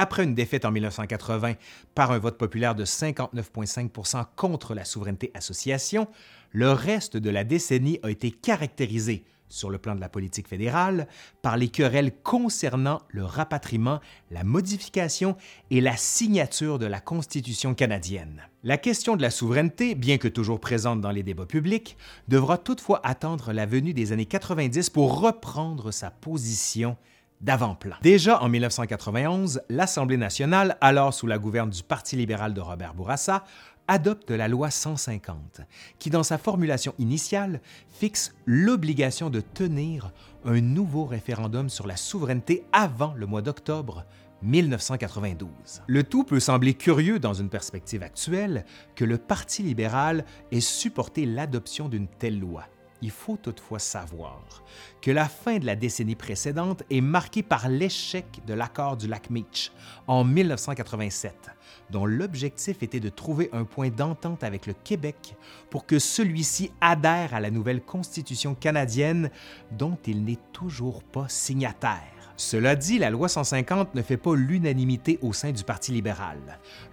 Après 0.00 0.22
une 0.22 0.36
défaite 0.36 0.64
en 0.64 0.70
1980 0.70 1.54
par 1.96 2.12
un 2.12 2.20
vote 2.20 2.38
populaire 2.38 2.76
de 2.76 2.84
59,5% 2.84 4.26
contre 4.36 4.72
la 4.72 4.84
souveraineté 4.84 5.32
association, 5.34 6.06
le 6.52 6.70
reste 6.70 7.16
de 7.16 7.30
la 7.30 7.42
décennie 7.42 7.98
a 8.04 8.10
été 8.10 8.30
caractérisé, 8.30 9.24
sur 9.48 9.70
le 9.70 9.78
plan 9.78 9.96
de 9.96 10.00
la 10.00 10.08
politique 10.08 10.46
fédérale 10.46 11.08
par 11.42 11.56
les 11.56 11.66
querelles 11.66 12.12
concernant 12.22 13.00
le 13.08 13.24
rapatriement, 13.24 13.98
la 14.30 14.44
modification 14.44 15.36
et 15.72 15.80
la 15.80 15.96
signature 15.96 16.78
de 16.78 16.86
la 16.86 17.00
Constitution 17.00 17.74
canadienne. 17.74 18.42
La 18.62 18.76
question 18.76 19.16
de 19.16 19.22
la 19.22 19.30
souveraineté, 19.30 19.96
bien 19.96 20.18
que 20.18 20.28
toujours 20.28 20.60
présente 20.60 21.00
dans 21.00 21.10
les 21.10 21.24
débats 21.24 21.44
publics, 21.44 21.96
devra 22.28 22.56
toutefois 22.56 23.00
attendre 23.04 23.52
la 23.52 23.66
venue 23.66 23.94
des 23.94 24.12
années 24.12 24.26
90 24.26 24.90
pour 24.90 25.18
reprendre 25.20 25.90
sa 25.90 26.12
position 26.12 26.96
d'avant-plan. 27.40 27.96
Déjà 28.02 28.42
en 28.42 28.48
1991, 28.48 29.62
l'Assemblée 29.68 30.16
nationale, 30.16 30.76
alors 30.80 31.14
sous 31.14 31.26
la 31.26 31.38
gouverne 31.38 31.70
du 31.70 31.82
Parti 31.82 32.16
libéral 32.16 32.54
de 32.54 32.60
Robert 32.60 32.94
Bourassa, 32.94 33.44
adopte 33.88 34.30
la 34.30 34.48
loi 34.48 34.70
150, 34.70 35.62
qui 35.98 36.10
dans 36.10 36.22
sa 36.22 36.38
formulation 36.38 36.94
initiale 36.98 37.60
fixe 37.88 38.34
l'obligation 38.46 39.30
de 39.30 39.40
tenir 39.40 40.12
un 40.44 40.60
nouveau 40.60 41.06
référendum 41.06 41.68
sur 41.70 41.86
la 41.86 41.96
souveraineté 41.96 42.64
avant 42.72 43.14
le 43.14 43.26
mois 43.26 43.42
d'octobre 43.42 44.04
1992. 44.42 45.82
Le 45.86 46.04
tout 46.04 46.22
peut 46.22 46.38
sembler 46.38 46.74
curieux 46.74 47.18
dans 47.18 47.34
une 47.34 47.48
perspective 47.48 48.02
actuelle 48.02 48.64
que 48.94 49.04
le 49.04 49.18
Parti 49.18 49.62
libéral 49.62 50.24
ait 50.52 50.60
supporté 50.60 51.26
l'adoption 51.26 51.88
d'une 51.88 52.06
telle 52.06 52.38
loi. 52.38 52.64
Il 53.00 53.10
faut 53.10 53.36
toutefois 53.36 53.78
savoir 53.78 54.62
que 55.00 55.10
la 55.10 55.28
fin 55.28 55.58
de 55.58 55.66
la 55.66 55.76
décennie 55.76 56.16
précédente 56.16 56.82
est 56.90 57.00
marquée 57.00 57.42
par 57.42 57.68
l'échec 57.68 58.26
de 58.46 58.54
l'accord 58.54 58.96
du 58.96 59.06
lac 59.06 59.30
Meach 59.30 59.70
en 60.06 60.24
1987, 60.24 61.50
dont 61.90 62.06
l'objectif 62.06 62.82
était 62.82 62.98
de 62.98 63.08
trouver 63.08 63.50
un 63.52 63.64
point 63.64 63.90
d'entente 63.90 64.42
avec 64.42 64.66
le 64.66 64.72
Québec 64.72 65.36
pour 65.70 65.86
que 65.86 65.98
celui-ci 65.98 66.72
adhère 66.80 67.34
à 67.34 67.40
la 67.40 67.50
nouvelle 67.50 67.82
Constitution 67.82 68.54
canadienne 68.54 69.30
dont 69.70 69.98
il 70.06 70.24
n'est 70.24 70.38
toujours 70.52 71.04
pas 71.04 71.28
signataire. 71.28 72.17
Cela 72.38 72.76
dit, 72.76 73.00
la 73.00 73.10
loi 73.10 73.28
150 73.28 73.96
ne 73.96 74.00
fait 74.00 74.16
pas 74.16 74.36
l'unanimité 74.36 75.18
au 75.22 75.32
sein 75.32 75.50
du 75.50 75.64
Parti 75.64 75.90
libéral. 75.90 76.38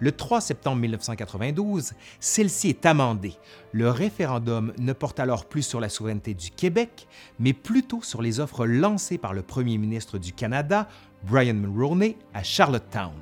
Le 0.00 0.10
3 0.10 0.40
septembre 0.40 0.78
1992, 0.78 1.92
celle-ci 2.18 2.70
est 2.70 2.84
amendée. 2.84 3.34
Le 3.70 3.88
référendum 3.88 4.72
ne 4.76 4.92
porte 4.92 5.20
alors 5.20 5.44
plus 5.44 5.62
sur 5.62 5.78
la 5.78 5.88
souveraineté 5.88 6.34
du 6.34 6.50
Québec, 6.50 7.06
mais 7.38 7.52
plutôt 7.52 8.02
sur 8.02 8.22
les 8.22 8.40
offres 8.40 8.66
lancées 8.66 9.18
par 9.18 9.34
le 9.34 9.42
premier 9.42 9.78
ministre 9.78 10.18
du 10.18 10.32
Canada, 10.32 10.88
Brian 11.22 11.54
Mulroney, 11.54 12.16
à 12.34 12.42
Charlottetown 12.42 13.14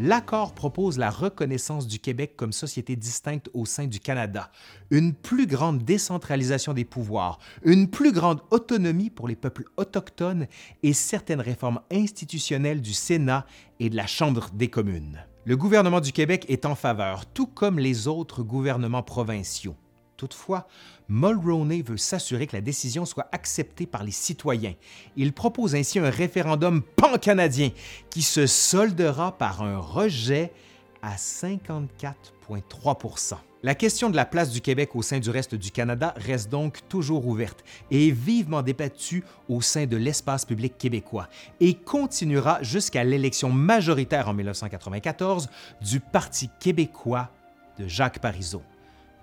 l'accord 0.00 0.54
propose 0.54 0.96
la 0.96 1.10
reconnaissance 1.10 1.86
du 1.86 1.98
Québec 1.98 2.32
comme 2.34 2.52
société 2.52 2.96
distincte 2.96 3.50
au 3.52 3.66
sein 3.66 3.86
du 3.86 4.00
Canada, 4.00 4.50
une 4.90 5.12
plus 5.12 5.46
grande 5.46 5.84
décentralisation 5.84 6.72
des 6.72 6.86
pouvoirs, 6.86 7.38
une 7.62 7.88
plus 7.88 8.10
grande 8.10 8.40
autonomie 8.50 9.10
pour 9.10 9.28
les 9.28 9.36
peuples 9.36 9.64
autochtones 9.76 10.46
et 10.82 10.94
certaines 10.94 11.42
réformes 11.42 11.80
institutionnelles 11.92 12.80
du 12.80 12.94
Sénat 12.94 13.44
et 13.78 13.90
de 13.90 13.96
la 13.96 14.06
Chambre 14.06 14.48
des 14.54 14.68
communes. 14.68 15.22
Le 15.44 15.56
gouvernement 15.56 16.00
du 16.00 16.12
Québec 16.12 16.46
est 16.48 16.64
en 16.64 16.74
faveur, 16.74 17.26
tout 17.26 17.46
comme 17.46 17.78
les 17.78 18.08
autres 18.08 18.42
gouvernements 18.42 19.02
provinciaux. 19.02 19.76
Toutefois, 20.20 20.68
Mulroney 21.08 21.80
veut 21.80 21.96
s'assurer 21.96 22.46
que 22.46 22.54
la 22.54 22.60
décision 22.60 23.06
soit 23.06 23.30
acceptée 23.32 23.86
par 23.86 24.04
les 24.04 24.10
citoyens. 24.10 24.74
Il 25.16 25.32
propose 25.32 25.74
ainsi 25.74 25.98
un 25.98 26.10
référendum 26.10 26.82
pan-canadien 26.82 27.70
qui 28.10 28.20
se 28.20 28.46
soldera 28.46 29.38
par 29.38 29.62
un 29.62 29.78
rejet 29.78 30.52
à 31.00 31.16
54,3% 31.16 33.36
La 33.62 33.74
question 33.74 34.10
de 34.10 34.16
la 34.16 34.26
place 34.26 34.50
du 34.50 34.60
Québec 34.60 34.94
au 34.94 35.00
sein 35.00 35.20
du 35.20 35.30
reste 35.30 35.54
du 35.54 35.70
Canada 35.70 36.12
reste 36.18 36.50
donc 36.50 36.86
toujours 36.90 37.26
ouverte 37.26 37.64
et 37.90 38.08
est 38.08 38.10
vivement 38.10 38.60
débattue 38.60 39.24
au 39.48 39.62
sein 39.62 39.86
de 39.86 39.96
l'espace 39.96 40.44
public 40.44 40.76
québécois 40.76 41.30
et 41.60 41.72
continuera 41.72 42.62
jusqu'à 42.62 43.04
l'élection 43.04 43.48
majoritaire 43.48 44.28
en 44.28 44.34
1994 44.34 45.48
du 45.80 45.98
Parti 45.98 46.50
québécois 46.60 47.30
de 47.78 47.88
Jacques 47.88 48.18
Parizeau. 48.18 48.60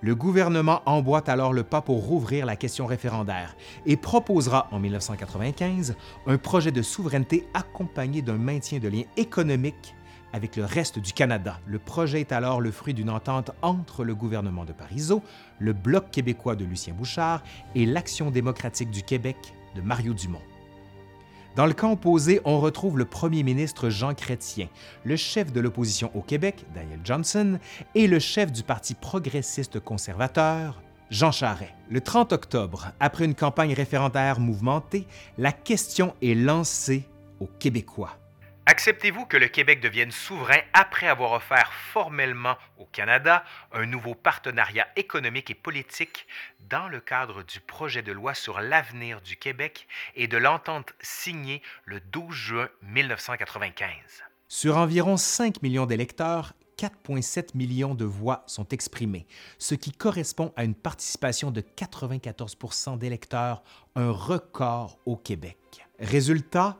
Le 0.02 0.14
gouvernement 0.14 0.84
emboîte 0.86 1.28
alors 1.28 1.54
le 1.54 1.64
pas 1.64 1.82
pour 1.82 2.06
rouvrir 2.06 2.46
la 2.46 2.56
question 2.56 2.86
référendaire 2.86 3.56
et 3.88 3.98
proposera 3.98 4.68
en 4.72 4.80
1995 4.80 5.96
un 6.28 6.38
projet 6.38 6.72
de 6.72 6.84
souveraineté 6.84 7.48
accompagné 7.56 8.22
d'un 8.22 8.38
maintien 8.38 8.78
de 8.78 8.88
liens 8.88 9.06
économiques 9.18 9.96
avec 10.34 10.56
le 10.56 10.66
reste 10.66 11.00
du 11.00 11.14
Canada. 11.14 11.60
Le 11.66 11.80
projet 11.80 12.20
est 12.20 12.32
alors 12.32 12.62
le 12.62 12.70
fruit 12.70 12.94
d'une 12.94 13.10
entente 13.10 13.52
entre 13.64 14.04
le 14.04 14.14
gouvernement 14.14 14.66
de 14.66 14.74
Parizeau, 14.74 15.24
le 15.58 15.74
Bloc 15.74 16.12
québécois 16.12 16.56
de 16.56 16.66
Lucien 16.66 16.94
Bouchard 16.94 17.42
et 17.74 17.88
l'Action 17.88 18.30
démocratique 18.30 18.92
du 18.92 19.02
Québec 19.02 19.56
de 19.76 19.82
Mario 19.82 20.14
Dumont. 20.14 20.42
Dans 21.58 21.66
le 21.66 21.74
camp 21.74 21.94
opposé, 21.94 22.40
on 22.46 22.60
retrouve 22.60 23.00
le 23.00 23.06
premier 23.06 23.42
ministre 23.42 23.90
Jean 23.90 24.14
Chrétien, 24.14 24.70
le 25.04 25.16
chef 25.16 25.52
de 25.52 25.60
l'opposition 25.60 26.12
au 26.14 26.22
Québec, 26.22 26.64
Daniel 26.76 27.00
Johnson, 27.04 27.58
et 27.96 28.06
le 28.06 28.20
chef 28.20 28.52
du 28.52 28.62
Parti 28.62 28.94
progressiste 28.94 29.80
conservateur, 29.80 30.84
Jean 31.10 31.32
Charest. 31.32 31.74
Le 31.90 32.00
30 32.00 32.32
octobre, 32.32 32.90
après 33.00 33.26
une 33.26 33.34
campagne 33.34 33.74
référendaire 33.74 34.40
mouvementée, 34.40 35.08
la 35.40 35.52
question 35.52 36.14
est 36.22 36.36
lancée 36.36 37.06
aux 37.40 37.50
Québécois. 37.58 38.20
Acceptez-vous 38.70 39.26
que 39.26 39.38
le 39.38 39.48
Québec 39.48 39.80
devienne 39.80 40.12
souverain 40.12 40.60
après 40.74 41.08
avoir 41.08 41.32
offert 41.32 41.72
formellement 41.72 42.58
au 42.78 42.84
Canada 42.84 43.46
un 43.72 43.86
nouveau 43.86 44.14
partenariat 44.14 44.86
économique 44.98 45.50
et 45.50 45.56
politique 45.56 46.28
dans 46.70 46.90
le 46.90 47.00
cadre 47.00 47.44
du 47.44 47.62
projet 47.62 48.02
de 48.02 48.12
loi 48.12 48.34
sur 48.34 48.60
l'avenir 48.60 49.22
du 49.22 49.38
Québec 49.38 49.88
et 50.16 50.28
de 50.28 50.36
l'entente 50.36 50.92
signée 51.00 51.62
le 51.86 52.02
12 52.02 52.36
juin 52.36 52.68
1995? 52.82 53.94
Sur 54.50 54.76
environ 54.76 55.16
5 55.16 55.62
millions 55.62 55.86
d'électeurs, 55.86 56.52
4,7 56.78 57.56
millions 57.56 57.96
de 57.96 58.04
voix 58.04 58.44
sont 58.48 58.68
exprimées, 58.68 59.28
ce 59.60 59.76
qui 59.76 59.94
correspond 59.94 60.52
à 60.58 60.66
une 60.66 60.76
participation 60.76 61.52
de 61.52 61.62
94% 61.62 62.98
d'électeurs, 62.98 63.64
un 63.96 64.12
record 64.12 65.00
au 65.06 65.16
Québec. 65.16 65.58
Résultat, 66.00 66.78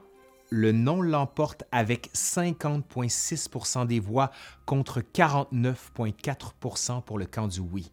le 0.50 0.72
non 0.72 1.02
l'emporte 1.02 1.64
avec 1.72 2.10
50,6% 2.14 3.86
des 3.86 4.00
voix 4.00 4.32
contre 4.66 5.02
49,4% 5.02 7.04
pour 7.04 7.18
le 7.18 7.26
camp 7.26 7.48
du 7.48 7.60
oui. 7.60 7.92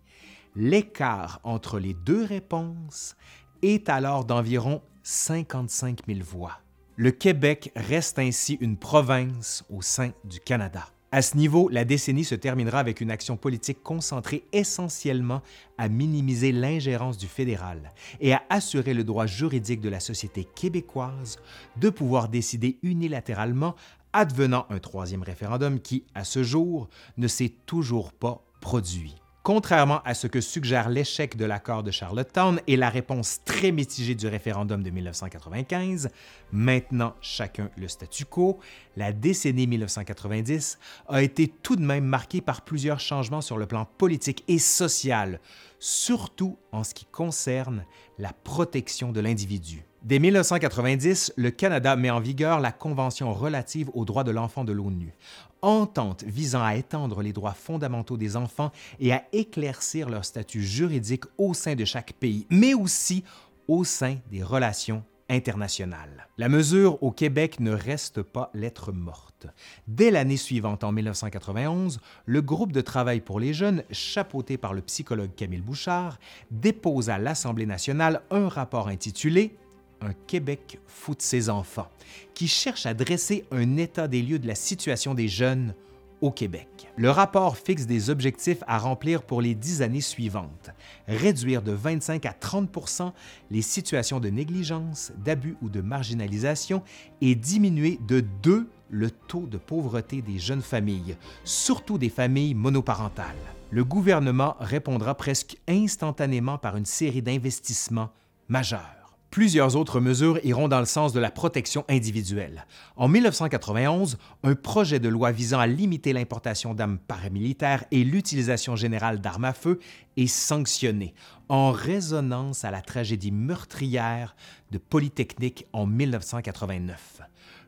L'écart 0.57 1.41
entre 1.43 1.79
les 1.79 1.95
deux 1.95 2.25
réponses 2.25 3.17
est 3.63 3.89
alors 3.89 4.25
d'environ 4.25 4.83
55 5.03 6.01
000 6.07 6.21
voix. 6.23 6.61
Le 6.97 7.11
Québec 7.11 7.73
reste 7.75 8.21
ainsi 8.21 8.57
une 8.61 8.77
province 8.77 9.65
au 9.69 9.83
sein 9.83 10.13
du 10.23 10.39
Canada. 10.39 10.87
À 11.15 11.23
ce 11.23 11.37
niveau, 11.37 11.69
la 11.69 11.85
décennie 11.85 12.25
se 12.25 12.35
terminera 12.35 12.81
avec 12.81 13.01
une 13.01 13.13
action 13.13 13.37
politique 13.37 13.85
concentrée 13.85 14.43
essentiellement 14.53 15.43
à 15.79 15.89
minimiser 15.89 16.51
l'ingérence 16.51 17.19
du 17.19 17.29
fédéral 17.29 17.93
et 18.21 18.33
à 18.33 18.43
assurer 18.51 18.95
le 18.95 19.05
droit 19.05 19.27
juridique 19.27 19.81
de 19.81 19.89
la 19.89 20.01
société 20.01 20.45
québécoise 20.57 21.39
de 21.77 21.89
pouvoir 21.89 22.29
décider 22.29 22.79
unilatéralement 22.83 23.77
advenant 24.13 24.67
un 24.71 24.81
troisième 24.81 25.23
référendum 25.23 25.79
qui, 25.79 26.03
à 26.17 26.25
ce 26.25 26.43
jour, 26.43 26.89
ne 27.17 27.29
s'est 27.29 27.55
toujours 27.65 28.13
pas 28.13 28.43
produit. 28.61 29.15
Contrairement 29.45 30.01
à 30.07 30.15
ce 30.15 30.27
que 30.27 30.41
suggère 30.41 30.89
l'échec 30.89 31.37
de 31.37 31.45
l'accord 31.45 31.83
de 31.83 31.91
Charlottetown 31.91 32.63
et 32.67 32.77
la 32.77 32.89
réponse 32.89 33.45
très 33.45 33.73
mitigée 33.73 34.15
du 34.15 34.27
référendum 34.27 34.83
de 34.83 34.89
1995, 34.89 36.09
maintenant 36.51 37.13
chacun 37.21 37.69
le 37.77 37.87
statu 37.87 38.25
quo, 38.25 38.59
la 38.97 39.13
décennie 39.13 39.67
1990 39.67 40.79
a 41.09 41.23
été 41.23 41.49
tout 41.49 41.77
de 41.77 41.85
même 41.85 42.07
marquée 42.07 42.41
par 42.41 42.63
plusieurs 42.63 43.01
changements 43.01 43.43
sur 43.43 43.59
le 43.59 43.67
plan 43.67 43.87
politique 43.99 44.45
et 44.49 44.59
social, 44.59 45.41
surtout 45.79 46.57
en 46.73 46.83
ce 46.83 46.95
qui 46.95 47.05
concerne 47.05 47.85
la 48.19 48.33
protection 48.33 49.13
de 49.13 49.21
l'individu. 49.21 49.85
Dès 50.05 50.19
1990, 50.19 51.33
le 51.37 51.51
Canada 51.51 51.97
met 51.97 52.11
en 52.11 52.21
vigueur 52.21 52.61
la 52.61 52.73
Convention 52.73 53.33
relative 53.33 53.91
aux 53.95 54.05
droits 54.05 54.25
de 54.25 54.31
l'enfant 54.31 54.65
de 54.65 54.73
l'ONU, 54.73 55.15
entente 55.65 56.25
visant 56.25 56.63
à 56.63 56.77
étendre 56.77 57.23
les 57.23 57.33
droits 57.33 57.55
fondamentaux 57.55 58.17
des 58.17 58.37
enfants 58.37 58.73
et 59.01 59.13
à 59.13 59.25
éclaircir 59.33 60.09
leur 60.09 60.25
statut 60.25 60.63
juridique 60.63 61.25
au 61.39 61.55
sein 61.55 61.75
de 61.75 61.85
chaque 61.85 62.13
pays, 62.15 62.47
mais 62.51 62.75
aussi 62.75 63.25
au 63.69 63.85
sein 63.85 64.17
des 64.31 64.43
relations 64.43 65.03
internationales. 65.31 66.29
La 66.37 66.49
mesure 66.49 67.03
au 67.03 67.11
Québec 67.11 67.61
ne 67.61 67.73
reste 67.73 68.23
pas 68.23 68.51
lettre 68.55 68.93
morte. 68.93 69.47
Dès 69.89 70.11
l'année 70.11 70.37
suivante, 70.37 70.85
en 70.85 70.93
1991, 70.93 72.01
le 72.27 72.43
groupe 72.43 72.73
de 72.73 72.81
travail 72.81 73.21
pour 73.21 73.41
les 73.41 73.55
jeunes, 73.55 73.85
chapeauté 73.91 74.59
par 74.59 74.75
le 74.75 74.83
psychologue 74.83 75.35
Camille 75.35 75.61
Bouchard, 75.61 76.19
dépose 76.51 77.11
à 77.11 77.19
l'Assemblée 77.19 77.67
nationale 77.67 78.23
un 78.31 78.49
rapport 78.49 78.89
intitulé 78.89 79.57
un 80.05 80.13
Québec 80.27 80.79
fout 80.87 81.19
de 81.19 81.23
ses 81.23 81.49
enfants, 81.49 81.89
qui 82.35 82.49
cherche 82.49 82.87
à 82.87 82.95
dresser 82.95 83.45
un 83.51 83.77
état 83.77 84.09
des 84.09 84.23
lieux 84.23 84.39
de 84.39 84.47
la 84.47 84.55
situation 84.55 85.15
des 85.15 85.29
jeunes 85.29 85.75
au 86.21 86.31
Québec. 86.31 86.89
Le 86.97 87.11
rapport 87.11 87.57
fixe 87.57 87.87
des 87.87 88.09
objectifs 88.09 88.63
à 88.67 88.79
remplir 88.79 89.23
pour 89.23 89.43
les 89.43 89.55
dix 89.55 89.83
années 89.83 90.01
suivantes. 90.01 90.71
Réduire 91.07 91.61
de 91.61 91.73
25 91.73 92.25
à 92.25 92.33
30% 92.33 93.13
les 93.51 93.63
situations 93.63 94.21
de 94.21 94.29
négligence, 94.29 95.13
d'abus 95.23 95.57
ou 95.61 95.69
de 95.69 95.81
marginalisation 95.81 96.83
et 97.21 97.35
diminuer 97.35 97.99
de 98.07 98.21
2 98.21 98.69
le 98.91 99.11
taux 99.11 99.47
de 99.47 99.59
pauvreté 99.59 100.23
des 100.23 100.39
jeunes 100.39 100.63
familles, 100.63 101.17
surtout 101.43 101.99
des 101.99 102.09
familles 102.09 102.55
monoparentales. 102.55 103.35
Le 103.71 103.85
gouvernement 103.85 104.57
répondra 104.61 105.17
presque 105.17 105.59
instantanément 105.69 106.59
par 106.59 106.77
une 106.77 106.87
série 106.87 107.23
d'investissements 107.23 108.11
majeurs. 108.49 109.04
Plusieurs 109.35 109.75
autres 109.75 109.99
mesures 109.99 110.39
iront 110.45 110.69
dans 110.69 110.79
le 110.79 110.85
sens 110.87 111.13
de 111.13 111.19
la 111.19 111.33
protection 111.33 111.85
individuelle. 111.89 112.67
En 112.95 113.09
1991, 113.09 114.17
un 114.45 114.55
projet 114.55 115.01
de 115.01 115.09
loi 115.09 115.33
visant 115.33 115.59
à 115.59 115.67
limiter 115.67 116.13
l'importation 116.13 116.73
d'armes 116.73 116.99
paramilitaires 116.99 117.85
et 117.91 118.05
l'utilisation 118.05 118.77
générale 118.77 119.21
d'armes 119.21 119.47
à 119.47 119.53
feu 119.53 119.81
est 120.17 120.29
sanctionné 120.29 121.15
en 121.49 121.73
résonance 121.73 122.65
à 122.65 122.71
la 122.71 122.81
tragédie 122.81 123.33
meurtrière 123.33 124.37
de 124.71 124.79
Polytechnique 124.79 125.67
en 125.73 125.85
1989 125.85 127.23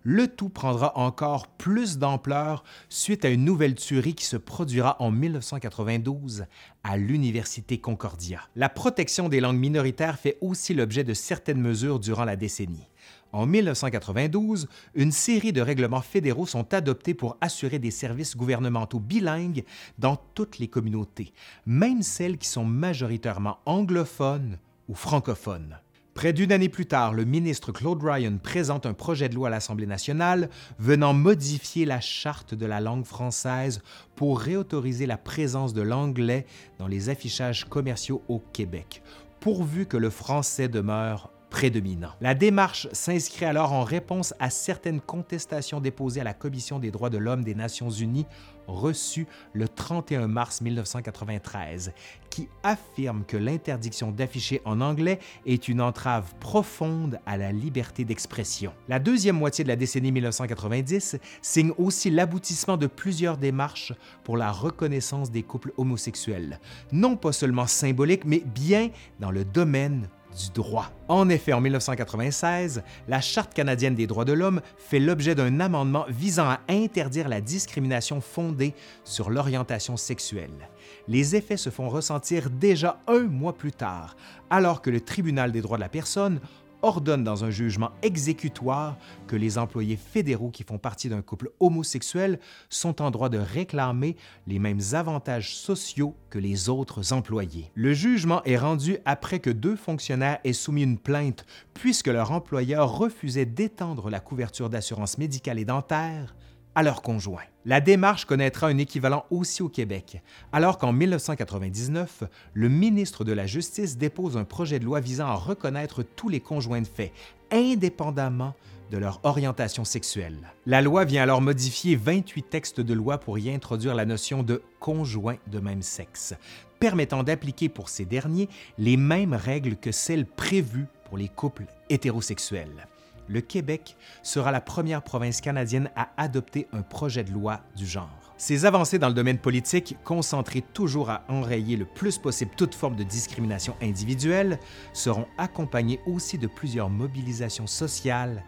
le 0.08 0.28
tout 0.28 0.50
prendra 0.50 0.96
encore 0.96 1.48
plus 1.48 1.98
d'ampleur 1.98 2.62
suite 2.88 3.24
à 3.24 3.28
une 3.28 3.44
nouvelle 3.44 3.74
tuerie 3.74 4.14
qui 4.14 4.24
se 4.24 4.36
produira 4.36 4.94
en 5.02 5.10
1992 5.10 6.44
à 6.84 6.96
l'Université 6.96 7.78
Concordia. 7.80 8.42
La 8.54 8.68
protection 8.68 9.28
des 9.28 9.40
langues 9.40 9.58
minoritaires 9.58 10.20
fait 10.20 10.38
aussi 10.40 10.74
l'objet 10.74 11.02
de 11.02 11.12
certaines 11.12 11.60
mesures 11.60 11.98
durant 11.98 12.24
la 12.24 12.36
décennie. 12.36 12.88
En 13.32 13.46
1992, 13.46 14.68
une 14.94 15.10
série 15.10 15.52
de 15.52 15.60
règlements 15.60 16.02
fédéraux 16.02 16.46
sont 16.46 16.72
adoptés 16.72 17.14
pour 17.14 17.36
assurer 17.40 17.80
des 17.80 17.90
services 17.90 18.36
gouvernementaux 18.36 19.00
bilingues 19.00 19.64
dans 19.98 20.14
toutes 20.34 20.60
les 20.60 20.68
communautés, 20.68 21.32
même 21.66 22.02
celles 22.02 22.38
qui 22.38 22.46
sont 22.46 22.64
majoritairement 22.64 23.58
anglophones 23.66 24.58
ou 24.88 24.94
francophones. 24.94 25.80
Près 26.16 26.32
d'une 26.32 26.50
année 26.50 26.70
plus 26.70 26.86
tard, 26.86 27.12
le 27.12 27.26
ministre 27.26 27.72
Claude 27.72 28.02
Ryan 28.02 28.38
présente 28.42 28.86
un 28.86 28.94
projet 28.94 29.28
de 29.28 29.34
loi 29.34 29.48
à 29.48 29.50
l'Assemblée 29.50 29.86
nationale 29.86 30.48
venant 30.78 31.12
modifier 31.12 31.84
la 31.84 32.00
charte 32.00 32.54
de 32.54 32.64
la 32.64 32.80
langue 32.80 33.04
française 33.04 33.82
pour 34.14 34.40
réautoriser 34.40 35.04
la 35.04 35.18
présence 35.18 35.74
de 35.74 35.82
l'anglais 35.82 36.46
dans 36.78 36.86
les 36.86 37.10
affichages 37.10 37.66
commerciaux 37.66 38.22
au 38.28 38.38
Québec, 38.38 39.02
pourvu 39.40 39.84
que 39.84 39.98
le 39.98 40.08
français 40.08 40.68
demeure 40.70 41.30
prédominant. 41.50 42.10
La 42.20 42.34
démarche 42.34 42.88
s'inscrit 42.92 43.44
alors 43.44 43.72
en 43.72 43.84
réponse 43.84 44.34
à 44.38 44.50
certaines 44.50 45.00
contestations 45.00 45.80
déposées 45.80 46.20
à 46.20 46.24
la 46.24 46.34
Commission 46.34 46.78
des 46.78 46.90
droits 46.90 47.10
de 47.10 47.18
l'homme 47.18 47.44
des 47.44 47.54
Nations 47.54 47.90
unies 47.90 48.26
reçue 48.66 49.26
le 49.52 49.68
31 49.68 50.26
mars 50.26 50.60
1993, 50.60 51.92
qui 52.30 52.48
affirme 52.62 53.24
que 53.24 53.36
l'interdiction 53.36 54.10
d'afficher 54.10 54.60
en 54.64 54.80
anglais 54.80 55.18
est 55.46 55.68
une 55.68 55.80
entrave 55.80 56.34
profonde 56.40 57.20
à 57.26 57.36
la 57.36 57.52
liberté 57.52 58.04
d'expression. 58.04 58.72
La 58.88 58.98
deuxième 58.98 59.36
moitié 59.36 59.64
de 59.64 59.68
la 59.68 59.76
décennie 59.76 60.12
1990 60.12 61.16
signe 61.42 61.72
aussi 61.78 62.10
l'aboutissement 62.10 62.76
de 62.76 62.86
plusieurs 62.86 63.36
démarches 63.36 63.92
pour 64.24 64.36
la 64.36 64.50
reconnaissance 64.50 65.30
des 65.30 65.42
couples 65.42 65.72
homosexuels, 65.76 66.60
non 66.92 67.16
pas 67.16 67.32
seulement 67.32 67.66
symbolique, 67.66 68.24
mais 68.24 68.42
bien 68.44 68.90
dans 69.20 69.30
le 69.30 69.44
domaine 69.44 70.08
du 70.36 70.50
droit. 70.50 70.90
En 71.08 71.28
effet, 71.28 71.52
en 71.52 71.60
1996, 71.60 72.82
la 73.08 73.20
Charte 73.20 73.54
canadienne 73.54 73.94
des 73.94 74.06
droits 74.06 74.24
de 74.24 74.32
l'homme 74.32 74.60
fait 74.76 74.98
l'objet 74.98 75.34
d'un 75.34 75.60
amendement 75.60 76.06
visant 76.08 76.48
à 76.48 76.60
interdire 76.68 77.28
la 77.28 77.40
discrimination 77.40 78.20
fondée 78.20 78.74
sur 79.04 79.30
l'orientation 79.30 79.96
sexuelle. 79.96 80.68
Les 81.08 81.36
effets 81.36 81.56
se 81.56 81.70
font 81.70 81.88
ressentir 81.88 82.50
déjà 82.50 83.00
un 83.06 83.24
mois 83.24 83.54
plus 83.54 83.72
tard, 83.72 84.16
alors 84.50 84.82
que 84.82 84.90
le 84.90 85.00
Tribunal 85.00 85.52
des 85.52 85.60
droits 85.60 85.78
de 85.78 85.82
la 85.82 85.88
personne 85.88 86.40
ordonne 86.82 87.24
dans 87.24 87.44
un 87.44 87.50
jugement 87.50 87.90
exécutoire 88.02 88.96
que 89.26 89.36
les 89.36 89.58
employés 89.58 89.96
fédéraux 89.96 90.50
qui 90.50 90.62
font 90.62 90.78
partie 90.78 91.08
d'un 91.08 91.22
couple 91.22 91.50
homosexuel 91.60 92.38
sont 92.68 93.02
en 93.02 93.10
droit 93.10 93.28
de 93.28 93.38
réclamer 93.38 94.16
les 94.46 94.58
mêmes 94.58 94.80
avantages 94.92 95.54
sociaux 95.54 96.14
que 96.30 96.38
les 96.38 96.68
autres 96.68 97.12
employés. 97.12 97.70
Le 97.74 97.92
jugement 97.92 98.42
est 98.44 98.56
rendu 98.56 98.98
après 99.04 99.40
que 99.40 99.50
deux 99.50 99.76
fonctionnaires 99.76 100.38
aient 100.44 100.52
soumis 100.52 100.82
une 100.82 100.98
plainte 100.98 101.46
puisque 101.74 102.08
leur 102.08 102.32
employeur 102.32 102.98
refusait 102.98 103.46
d'étendre 103.46 104.10
la 104.10 104.20
couverture 104.20 104.70
d'assurance 104.70 105.18
médicale 105.18 105.58
et 105.58 105.64
dentaire 105.64 106.34
à 106.76 106.82
leurs 106.82 107.02
conjoints. 107.02 107.42
La 107.64 107.80
démarche 107.80 108.26
connaîtra 108.26 108.68
un 108.68 108.78
équivalent 108.78 109.24
aussi 109.30 109.62
au 109.62 109.68
Québec, 109.68 110.22
alors 110.52 110.76
qu'en 110.76 110.92
1999, 110.92 112.24
le 112.52 112.68
ministre 112.68 113.24
de 113.24 113.32
la 113.32 113.46
Justice 113.46 113.96
dépose 113.96 114.36
un 114.36 114.44
projet 114.44 114.78
de 114.78 114.84
loi 114.84 115.00
visant 115.00 115.26
à 115.26 115.34
reconnaître 115.34 116.02
tous 116.04 116.28
les 116.28 116.38
conjoints 116.38 116.82
de 116.82 116.86
fait, 116.86 117.12
indépendamment 117.50 118.54
de 118.90 118.98
leur 118.98 119.20
orientation 119.24 119.84
sexuelle. 119.84 120.52
La 120.66 120.82
loi 120.82 121.04
vient 121.04 121.22
alors 121.22 121.40
modifier 121.40 121.96
28 121.96 122.42
textes 122.42 122.80
de 122.80 122.94
loi 122.94 123.18
pour 123.18 123.38
y 123.38 123.50
introduire 123.50 123.94
la 123.94 124.04
notion 124.04 124.42
de 124.42 124.62
conjoint 124.78 125.38
de 125.46 125.58
même 125.58 125.82
sexe, 125.82 126.34
permettant 126.78 127.22
d'appliquer 127.22 127.70
pour 127.70 127.88
ces 127.88 128.04
derniers 128.04 128.50
les 128.76 128.98
mêmes 128.98 129.34
règles 129.34 129.76
que 129.76 129.92
celles 129.92 130.26
prévues 130.26 130.86
pour 131.06 131.16
les 131.16 131.28
couples 131.28 131.64
hétérosexuels 131.88 132.86
le 133.28 133.40
Québec 133.40 133.96
sera 134.22 134.52
la 134.52 134.60
première 134.60 135.02
province 135.02 135.40
canadienne 135.40 135.90
à 135.96 136.10
adopter 136.16 136.66
un 136.72 136.82
projet 136.82 137.24
de 137.24 137.32
loi 137.32 137.60
du 137.76 137.86
genre. 137.86 138.26
Ces 138.38 138.66
avancées 138.66 138.98
dans 138.98 139.08
le 139.08 139.14
domaine 139.14 139.38
politique, 139.38 139.96
concentrées 140.04 140.60
toujours 140.60 141.08
à 141.08 141.24
enrayer 141.28 141.76
le 141.76 141.86
plus 141.86 142.18
possible 142.18 142.50
toute 142.54 142.74
forme 142.74 142.96
de 142.96 143.02
discrimination 143.02 143.74
individuelle, 143.80 144.58
seront 144.92 145.26
accompagnées 145.38 146.00
aussi 146.06 146.36
de 146.36 146.46
plusieurs 146.46 146.90
mobilisations 146.90 147.66
sociales 147.66 148.42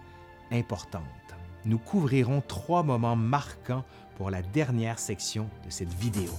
importantes. 0.52 1.02
Nous 1.64 1.78
couvrirons 1.78 2.42
trois 2.46 2.82
moments 2.82 3.16
marquants 3.16 3.84
pour 4.16 4.30
la 4.30 4.42
dernière 4.42 4.98
section 4.98 5.48
de 5.64 5.70
cette 5.70 5.92
vidéo. 5.94 6.30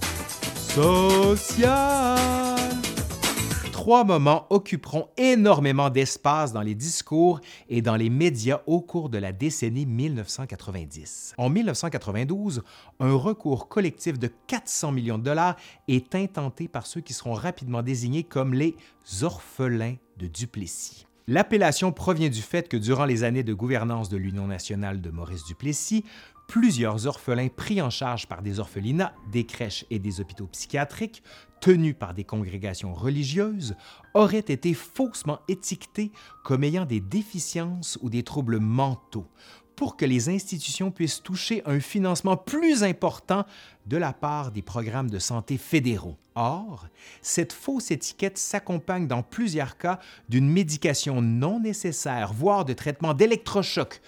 Trois 3.80 4.04
moments 4.04 4.46
occuperont 4.50 5.08
énormément 5.16 5.88
d'espace 5.88 6.52
dans 6.52 6.60
les 6.60 6.74
discours 6.74 7.40
et 7.70 7.80
dans 7.80 7.96
les 7.96 8.10
médias 8.10 8.60
au 8.66 8.82
cours 8.82 9.08
de 9.08 9.16
la 9.16 9.32
décennie 9.32 9.86
1990. 9.86 11.32
En 11.38 11.48
1992, 11.48 12.62
un 13.00 13.14
recours 13.14 13.68
collectif 13.68 14.18
de 14.18 14.30
400 14.48 14.92
millions 14.92 15.16
de 15.16 15.22
dollars 15.22 15.56
est 15.88 16.14
intenté 16.14 16.68
par 16.68 16.84
ceux 16.84 17.00
qui 17.00 17.14
seront 17.14 17.32
rapidement 17.32 17.80
désignés 17.80 18.22
comme 18.22 18.52
les 18.52 18.76
orphelins 19.22 19.96
de 20.18 20.26
Duplessis. 20.26 21.06
L'appellation 21.26 21.92
provient 21.92 22.28
du 22.28 22.42
fait 22.42 22.68
que 22.68 22.76
durant 22.76 23.04
les 23.04 23.22
années 23.22 23.44
de 23.44 23.54
gouvernance 23.54 24.08
de 24.08 24.16
l'Union 24.16 24.48
nationale 24.48 25.00
de 25.00 25.10
Maurice 25.10 25.44
Duplessis, 25.44 26.04
plusieurs 26.50 27.06
orphelins 27.06 27.46
pris 27.46 27.80
en 27.80 27.90
charge 27.90 28.26
par 28.26 28.42
des 28.42 28.58
orphelinats, 28.58 29.14
des 29.30 29.46
crèches 29.46 29.84
et 29.88 30.00
des 30.00 30.20
hôpitaux 30.20 30.48
psychiatriques, 30.48 31.22
tenus 31.60 31.94
par 31.96 32.12
des 32.12 32.24
congrégations 32.24 32.92
religieuses, 32.92 33.76
auraient 34.14 34.38
été 34.40 34.74
faussement 34.74 35.38
étiquetés 35.46 36.10
comme 36.42 36.64
ayant 36.64 36.86
des 36.86 36.98
déficiences 36.98 38.00
ou 38.02 38.10
des 38.10 38.24
troubles 38.24 38.58
mentaux, 38.58 39.28
pour 39.76 39.96
que 39.96 40.04
les 40.04 40.28
institutions 40.28 40.90
puissent 40.90 41.22
toucher 41.22 41.62
un 41.66 41.78
financement 41.78 42.36
plus 42.36 42.82
important 42.82 43.44
de 43.86 43.96
la 43.96 44.12
part 44.12 44.50
des 44.50 44.60
programmes 44.60 45.08
de 45.08 45.20
santé 45.20 45.56
fédéraux. 45.56 46.16
Or, 46.34 46.88
cette 47.22 47.52
fausse 47.52 47.92
étiquette 47.92 48.38
s'accompagne 48.38 49.06
dans 49.06 49.22
plusieurs 49.22 49.78
cas 49.78 50.00
d'une 50.28 50.50
médication 50.50 51.22
non 51.22 51.60
nécessaire, 51.60 52.32
voire 52.32 52.64
de 52.64 52.72
traitements 52.72 53.14
d'électrochoc, 53.14 54.00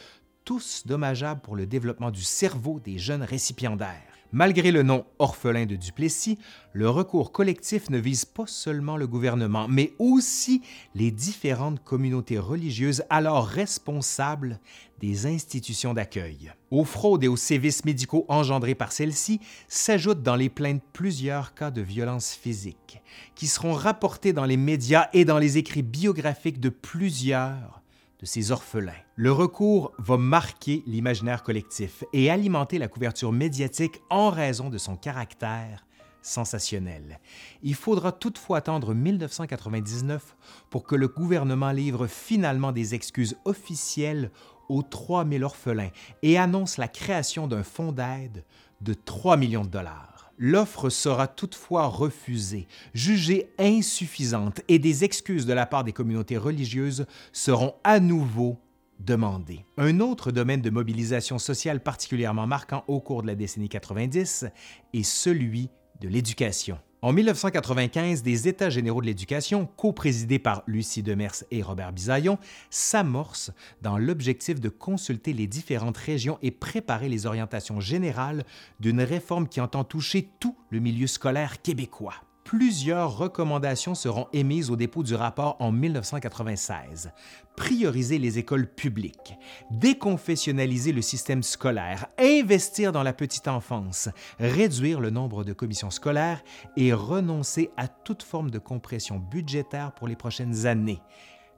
tous 0.45 0.83
dommageables 0.87 1.41
pour 1.41 1.57
le 1.57 1.67
développement 1.67 2.11
du 2.11 2.23
cerveau 2.23 2.81
des 2.81 2.99
jeunes 2.99 3.23
récipiendaires. 3.23 4.13
Malgré 4.35 4.71
le 4.71 4.83
nom 4.83 5.05
orphelin 5.19 5.67
de 5.67 5.77
Duplessis, 5.77 6.39
le 6.73 6.89
recours 6.89 7.33
collectif 7.33 7.91
ne 7.91 7.99
vise 7.99 8.25
pas 8.25 8.47
seulement 8.47 8.97
le 8.97 9.07
gouvernement, 9.07 9.69
mais 9.69 9.93
aussi 9.99 10.63
les 10.95 11.11
différentes 11.11 11.85
communautés 11.85 12.39
religieuses 12.39 13.03
alors 13.11 13.47
responsables 13.47 14.59
des 15.01 15.27
institutions 15.27 15.93
d'accueil. 15.93 16.51
Aux 16.71 16.85
fraudes 16.85 17.25
et 17.25 17.29
aux 17.29 17.37
sévices 17.37 17.85
médicaux 17.85 18.25
engendrés 18.29 18.75
par 18.75 18.93
celles-ci 18.93 19.39
s'ajoutent 19.69 20.23
dans 20.23 20.37
les 20.37 20.49
plaintes 20.49 20.83
plusieurs 20.95 21.53
cas 21.53 21.71
de 21.71 21.83
violences 21.83 22.33
physiques, 22.33 23.03
qui 23.35 23.47
seront 23.47 23.75
rapportés 23.75 24.33
dans 24.33 24.47
les 24.47 24.57
médias 24.57 25.09
et 25.13 25.27
dans 25.27 25.39
les 25.39 25.59
écrits 25.59 25.83
biographiques 25.83 26.61
de 26.61 26.71
plusieurs 26.71 27.82
de 28.23 28.27
ces 28.27 28.53
orphelins. 28.53 28.93
Le 29.17 29.33
recours 29.33 29.93
va 29.99 30.17
marquer 30.17 30.83
l'imaginaire 30.87 31.43
collectif 31.43 32.05
et 32.13 32.31
alimenter 32.31 32.79
la 32.79 32.89
couverture 32.89 33.33
médiatique 33.33 34.01
en 34.09 34.31
raison 34.31 34.71
de 34.71 34.79
son 34.79 34.97
caractère 34.97 35.85
sensationnel. 36.23 37.19
Il 37.65 37.75
faudra 37.75 38.13
toutefois 38.13 38.59
attendre 38.59 38.95
1999 38.95 40.37
pour 40.71 40.85
que 40.85 40.95
le 40.95 41.09
gouvernement 41.09 41.73
livre 41.73 42.07
finalement 42.07 42.71
des 42.71 42.95
excuses 42.95 43.37
officielles 43.45 44.31
aux 44.69 44.83
3000 44.83 45.43
orphelins 45.43 45.91
et 46.23 46.39
annonce 46.39 46.79
la 46.79 46.89
création 46.89 47.49
d'un 47.49 47.65
fonds 47.65 47.93
d'aide 47.93 48.45
de 48.81 48.95
3 48.95 49.37
millions 49.37 49.65
de 49.65 49.71
dollars. 49.71 50.12
L'offre 50.45 50.91
sera 50.91 51.29
toutefois 51.29 51.87
refusée, 51.87 52.67
jugée 52.95 53.53
insuffisante 53.61 54.61
et 54.67 54.81
des 54.81 55.05
excuses 55.05 55.47
de 55.47 55.53
la 55.53 55.67
part 55.67 55.85
des 55.85 55.93
communautés 55.93 56.37
religieuses 56.37 57.07
seront 57.33 57.77
à 57.85 58.01
nouveau 58.01 58.59
demandées. 58.99 59.65
Un 59.79 60.01
autre 60.01 60.33
domaine 60.33 60.61
de 60.61 60.69
mobilisation 60.69 61.39
sociale 61.39 61.81
particulièrement 61.81 62.49
marquant 62.49 62.83
au 62.89 62.99
cours 62.99 63.23
de 63.23 63.29
la 63.29 63.37
décennie 63.37 63.69
90 63.69 64.47
est 64.93 65.03
celui 65.05 65.71
de 66.01 66.09
l'éducation. 66.09 66.77
En 67.05 67.13
1995, 67.13 68.23
des 68.23 68.47
États 68.47 68.71
généraux 68.71 69.01
de 69.01 69.07
l'éducation, 69.07 69.67
co-présidés 69.77 70.39
par 70.39 70.63
Lucie 70.69 71.03
Demers 71.03 71.43
et 71.51 71.61
Robert 71.61 71.93
Bisaillon, 71.93 72.39
s'amorcent 72.71 73.51
dans 73.83 73.99
l'objectif 73.99 74.61
de 74.61 74.69
consulter 74.69 75.33
les 75.33 75.49
différentes 75.49 75.97
régions 75.97 76.39
et 76.43 76.53
préparer 76.53 77.09
les 77.09 77.27
orientations 77.27 77.81
générales 77.81 78.45
d'une 78.79 79.03
réforme 79.03 79.49
qui 79.49 79.61
entend 79.61 79.83
toucher 79.83 80.29
tout 80.39 80.57
le 80.71 80.79
milieu 80.79 81.09
scolaire 81.09 81.61
québécois 81.61 82.15
plusieurs 82.53 83.17
recommandations 83.17 83.95
seront 83.95 84.29
émises 84.35 84.71
au 84.71 84.77
dépôt 84.77 85.03
du 85.03 85.15
rapport 85.15 85.57
en 85.59 85.73
1996. 85.73 87.11
Prioriser 87.57 88.19
les 88.19 88.39
écoles 88.39 88.67
publiques, 88.67 89.39
déconfessionnaliser 89.71 90.93
le 90.93 91.01
système 91.01 91.43
scolaire, 91.43 92.09
investir 92.19 92.93
dans 92.93 93.03
la 93.03 93.15
petite 93.15 93.49
enfance, 93.49 94.11
réduire 94.39 95.01
le 95.01 95.09
nombre 95.09 95.45
de 95.45 95.55
commissions 95.55 95.91
scolaires 95.91 96.45
et 96.77 96.93
renoncer 96.93 97.71
à 97.79 97.89
toute 97.89 98.23
forme 98.23 98.51
de 98.51 98.59
compression 98.59 99.17
budgétaire 99.17 99.93
pour 99.93 100.07
les 100.07 100.17
prochaines 100.17 100.67
années. 100.67 101.01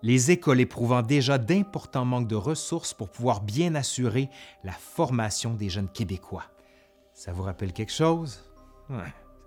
Les 0.02 0.30
écoles 0.30 0.60
éprouvant 0.60 1.02
déjà 1.02 1.38
d'importants 1.38 2.04
manques 2.04 2.28
de 2.28 2.36
ressources 2.36 2.94
pour 2.94 3.10
pouvoir 3.10 3.40
bien 3.40 3.74
assurer 3.74 4.30
la 4.62 4.72
formation 4.72 5.54
des 5.54 5.70
jeunes 5.70 5.88
Québécois. 5.88 6.44
Ça 7.14 7.32
vous 7.32 7.42
rappelle 7.42 7.72
quelque 7.72 7.92
chose? 7.92 8.44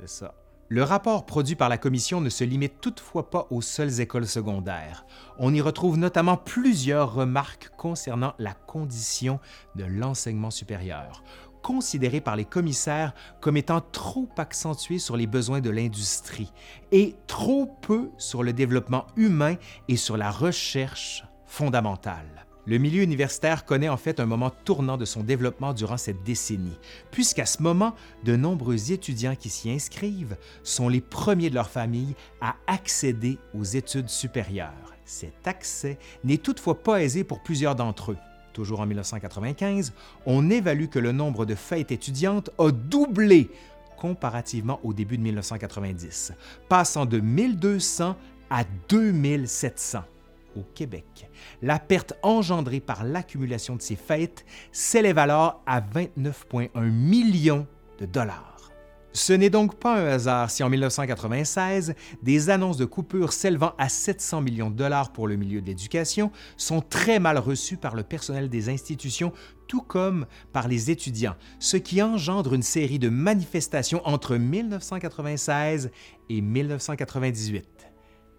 C'est 0.01 0.09
ça. 0.09 0.33
Le 0.69 0.83
rapport 0.83 1.25
produit 1.25 1.55
par 1.55 1.69
la 1.69 1.77
Commission 1.77 2.19
ne 2.19 2.29
se 2.29 2.43
limite 2.43 2.81
toutefois 2.81 3.29
pas 3.29 3.47
aux 3.51 3.61
seules 3.61 4.01
écoles 4.01 4.27
secondaires. 4.27 5.05
On 5.39 5.53
y 5.53 5.61
retrouve 5.61 5.97
notamment 5.97 6.35
plusieurs 6.35 7.13
remarques 7.13 7.69
concernant 7.77 8.33
la 8.37 8.53
condition 8.53 9.39
de 9.75 9.85
l'enseignement 9.85 10.51
supérieur, 10.51 11.23
considéré 11.63 12.19
par 12.19 12.35
les 12.35 12.43
commissaires 12.43 13.13
comme 13.39 13.55
étant 13.55 13.79
trop 13.79 14.27
accentué 14.37 14.99
sur 14.99 15.15
les 15.15 15.27
besoins 15.27 15.61
de 15.61 15.69
l'industrie 15.69 16.51
et 16.91 17.15
trop 17.27 17.65
peu 17.65 18.09
sur 18.17 18.43
le 18.43 18.51
développement 18.51 19.07
humain 19.15 19.55
et 19.87 19.95
sur 19.95 20.17
la 20.17 20.31
recherche 20.31 21.23
fondamentale. 21.45 22.46
Le 22.67 22.79
milieu 22.79 23.01
universitaire 23.01 23.63
connaît 23.63 23.87
en 23.87 23.95
fait 23.95 24.19
un 24.19 24.25
moment 24.25 24.49
tournant 24.49 24.97
de 24.97 25.05
son 25.05 25.23
développement 25.23 25.73
durant 25.73 25.95
cette 25.95 26.23
décennie, 26.23 26.77
puisqu'à 27.11 27.45
ce 27.45 27.63
moment, 27.63 27.95
de 28.25 28.35
nombreux 28.35 28.91
étudiants 28.91 29.37
qui 29.37 29.47
s'y 29.47 29.71
inscrivent 29.71 30.35
sont 30.63 30.89
les 30.89 30.99
premiers 30.99 31.49
de 31.49 31.55
leur 31.55 31.69
famille 31.69 32.13
à 32.41 32.55
accéder 32.67 33.37
aux 33.57 33.63
études 33.63 34.09
supérieures. 34.09 34.93
Cet 35.05 35.47
accès 35.47 35.97
n'est 36.25 36.39
toutefois 36.39 36.83
pas 36.83 37.01
aisé 37.01 37.23
pour 37.23 37.41
plusieurs 37.41 37.75
d'entre 37.75 38.11
eux. 38.11 38.17
Toujours 38.51 38.81
en 38.81 38.85
1995, 38.85 39.93
on 40.25 40.49
évalue 40.49 40.87
que 40.87 40.99
le 40.99 41.13
nombre 41.13 41.45
de 41.45 41.55
fêtes 41.55 41.93
étudiantes 41.93 42.49
a 42.57 42.71
doublé 42.71 43.49
comparativement 43.97 44.81
au 44.83 44.93
début 44.93 45.17
de 45.17 45.23
1990, 45.23 46.33
passant 46.67 47.05
de 47.05 47.21
1200 47.21 48.17
à 48.49 48.63
2700 48.89 50.03
au 50.57 50.63
Québec. 50.73 51.29
La 51.61 51.79
perte 51.79 52.13
engendrée 52.23 52.79
par 52.79 53.03
l'accumulation 53.03 53.75
de 53.75 53.81
ces 53.81 53.95
fêtes 53.95 54.45
s'élève 54.71 55.17
alors 55.17 55.61
à 55.65 55.81
29,1 55.81 56.89
millions 56.89 57.67
de 57.99 58.05
dollars. 58.05 58.57
Ce 59.17 59.33
n'est 59.33 59.49
donc 59.49 59.79
pas 59.79 59.99
un 59.99 60.05
hasard 60.05 60.51
si 60.51 60.63
en 60.63 60.69
1996, 60.69 61.95
des 62.21 62.49
annonces 62.51 62.77
de 62.77 62.85
coupures 62.85 63.33
s'élevant 63.33 63.73
à 63.79 63.89
700 63.89 64.41
millions 64.41 64.69
de 64.69 64.75
dollars 64.75 65.11
pour 65.11 65.27
le 65.27 65.35
milieu 65.35 65.59
de 65.59 65.65
l'éducation 65.65 66.31
sont 66.55 66.81
très 66.81 67.17
mal 67.17 67.39
reçues 67.39 67.77
par 67.77 67.95
le 67.95 68.03
personnel 68.03 68.47
des 68.47 68.69
institutions, 68.69 69.33
tout 69.67 69.81
comme 69.81 70.27
par 70.53 70.67
les 70.67 70.91
étudiants, 70.91 71.35
ce 71.57 71.77
qui 71.77 72.03
engendre 72.03 72.53
une 72.53 72.61
série 72.61 72.99
de 72.99 73.09
manifestations 73.09 74.05
entre 74.05 74.35
1996 74.35 75.89
et 76.29 76.41
1998. 76.41 77.87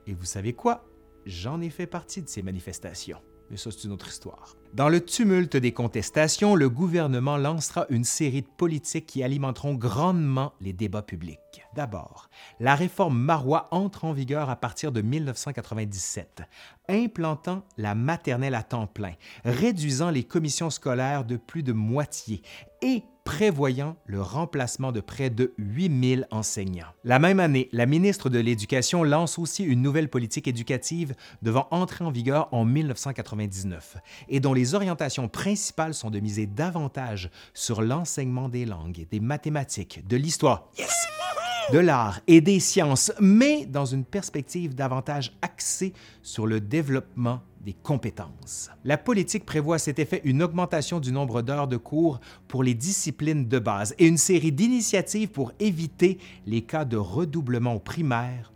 Et 0.07 0.15
vous 0.15 0.25
savez 0.27 0.53
quoi? 0.53 0.85
J'en 1.29 1.61
ai 1.61 1.69
fait 1.69 1.87
partie 1.87 2.23
de 2.23 2.29
ces 2.31 2.41
manifestations. 2.43 3.21
Mais 3.51 3.59
ça, 3.59 3.71
c'est 3.71 3.85
une 3.85 3.93
autre 3.93 4.09
histoire. 4.09 4.57
Dans 4.75 4.91
le 4.91 5.01
tumulte 5.01 5.57
des 5.57 5.73
contestations, 5.73 6.55
le 6.55 6.69
gouvernement 6.69 7.39
lancera 7.39 7.87
une 7.89 8.05
série 8.05 8.43
de 8.43 8.49
politiques 8.49 9.07
qui 9.07 9.23
alimenteront 9.23 9.75
grandement 9.75 10.53
les 10.61 10.75
débats 10.75 11.03
publics. 11.03 11.39
D'abord, 11.75 12.29
la 12.61 12.75
réforme 12.75 13.19
Marois 13.19 13.69
entre 13.71 14.05
en 14.05 14.13
vigueur 14.13 14.51
à 14.51 14.57
partir 14.57 14.93
de 14.93 15.01
1997, 15.01 16.43
implantant 16.89 17.65
la 17.79 17.95
maternelle 17.95 18.55
à 18.55 18.63
temps 18.63 18.87
plein, 18.87 19.15
réduisant 19.45 20.11
les 20.11 20.25
commissions 20.25 20.71
scolaires 20.71 21.25
de 21.25 21.37
plus 21.37 21.63
de 21.63 21.73
moitié 21.73 22.43
et 22.83 23.03
prévoyant 23.29 23.95
le 24.07 24.23
remplacement 24.23 24.91
de 24.91 25.01
près 25.01 25.29
de 25.29 25.53
8000 25.59 26.27
enseignants. 26.31 26.87
La 27.05 27.19
même 27.19 27.41
année, 27.41 27.69
la 27.73 27.85
ministre 27.85 28.31
de 28.31 28.39
l'Éducation 28.39 29.05
lance 29.05 29.39
aussi 29.39 29.65
une 29.65 29.83
nouvelle 29.83 30.09
politique 30.09 30.49
éducative 30.49 31.15
devant 31.43 31.69
entrer 31.71 32.07
en 32.07 32.11
vigueur 32.11 32.49
en 32.53 32.65
1999 32.65 33.99
et 34.31 34.41
dont 34.41 34.55
les 34.59 34.75
orientations 34.75 35.29
principales 35.29 35.95
sont 35.95 36.11
de 36.11 36.19
miser 36.19 36.47
davantage 36.47 37.31
sur 37.55 37.81
l'enseignement 37.81 38.49
des 38.49 38.65
langues, 38.65 39.07
des 39.09 39.21
mathématiques, 39.21 40.05
de 40.09 40.17
l'histoire. 40.17 40.73
de 41.73 41.79
l'art 41.79 42.21
et 42.27 42.41
des 42.41 42.59
sciences, 42.61 43.13
mais 43.21 43.67
dans 43.67 43.85
une 43.85 44.05
perspective 44.05 44.75
davantage 44.75 45.37
axée 45.43 45.93
sur 46.23 46.47
le 46.47 46.61
développement 46.61 47.43
des 47.61 47.75
compétences. 47.75 48.71
La 48.85 48.97
politique 48.97 49.45
prévoit 49.45 49.77
à 49.77 49.79
cet 49.79 49.99
effet 49.99 50.23
une 50.25 50.43
augmentation 50.43 50.99
du 50.99 51.13
nombre 51.13 51.43
d'heures 51.43 51.69
de 51.69 51.77
cours 51.77 52.21
pour 52.49 52.63
les 52.65 52.75
disciplines 52.75 53.47
de 53.47 53.59
base 53.59 53.95
et 53.99 54.07
une 54.07 54.17
série 54.17 54.51
d'initiatives 54.51 55.29
pour 55.29 55.53
éviter 55.61 56.19
les 56.47 56.63
cas 56.63 56.87
de 56.87 56.97
redoublement 56.97 57.79
primaire 57.79 58.51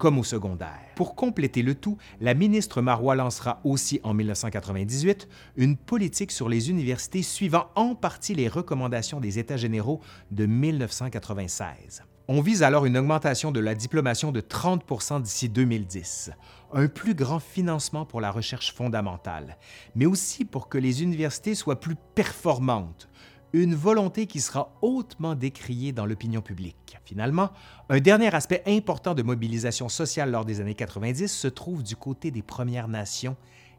comme 0.00 0.18
au 0.18 0.24
secondaire. 0.24 0.80
Pour 0.96 1.14
compléter 1.14 1.62
le 1.62 1.74
tout, 1.74 1.98
la 2.20 2.32
ministre 2.32 2.80
Marois 2.80 3.14
lancera 3.14 3.60
aussi 3.64 4.00
en 4.02 4.14
1998 4.14 5.28
une 5.56 5.76
politique 5.76 6.32
sur 6.32 6.48
les 6.48 6.70
universités 6.70 7.22
suivant 7.22 7.66
en 7.74 7.94
partie 7.94 8.34
les 8.34 8.48
recommandations 8.48 9.20
des 9.20 9.38
États 9.38 9.58
généraux 9.58 10.00
de 10.30 10.46
1996. 10.46 12.02
On 12.28 12.40
vise 12.40 12.62
alors 12.62 12.86
une 12.86 12.96
augmentation 12.96 13.52
de 13.52 13.60
la 13.60 13.74
diplomation 13.74 14.32
de 14.32 14.40
30% 14.40 15.20
d'ici 15.20 15.50
2010, 15.50 16.30
un 16.72 16.86
plus 16.86 17.14
grand 17.14 17.40
financement 17.40 18.06
pour 18.06 18.22
la 18.22 18.30
recherche 18.30 18.72
fondamentale, 18.72 19.58
mais 19.94 20.06
aussi 20.06 20.46
pour 20.46 20.70
que 20.70 20.78
les 20.78 21.02
universités 21.02 21.54
soient 21.54 21.80
plus 21.80 21.96
performantes, 22.14 23.09
une 23.52 23.74
volonté 23.74 24.26
qui 24.26 24.40
sera 24.40 24.72
hautement 24.82 25.34
décriée 25.34 25.92
dans 25.92 26.06
l'opinion 26.06 26.40
publique. 26.40 26.98
Finalement, 27.04 27.50
un 27.88 28.00
dernier 28.00 28.34
aspect 28.34 28.62
important 28.66 29.14
de 29.14 29.22
mobilisation 29.22 29.88
sociale 29.88 30.30
lors 30.30 30.44
des 30.44 30.60
années 30.60 30.74
90 30.74 31.28
se 31.28 31.48
trouve 31.48 31.82
du 31.82 31.96
côté 31.96 32.30
des 32.30 32.42
Premières 32.42 32.88
Nations 32.88 33.36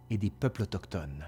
et 0.09 0.17
des 0.17 0.29
peuples 0.29 0.63
autochtones. 0.63 1.25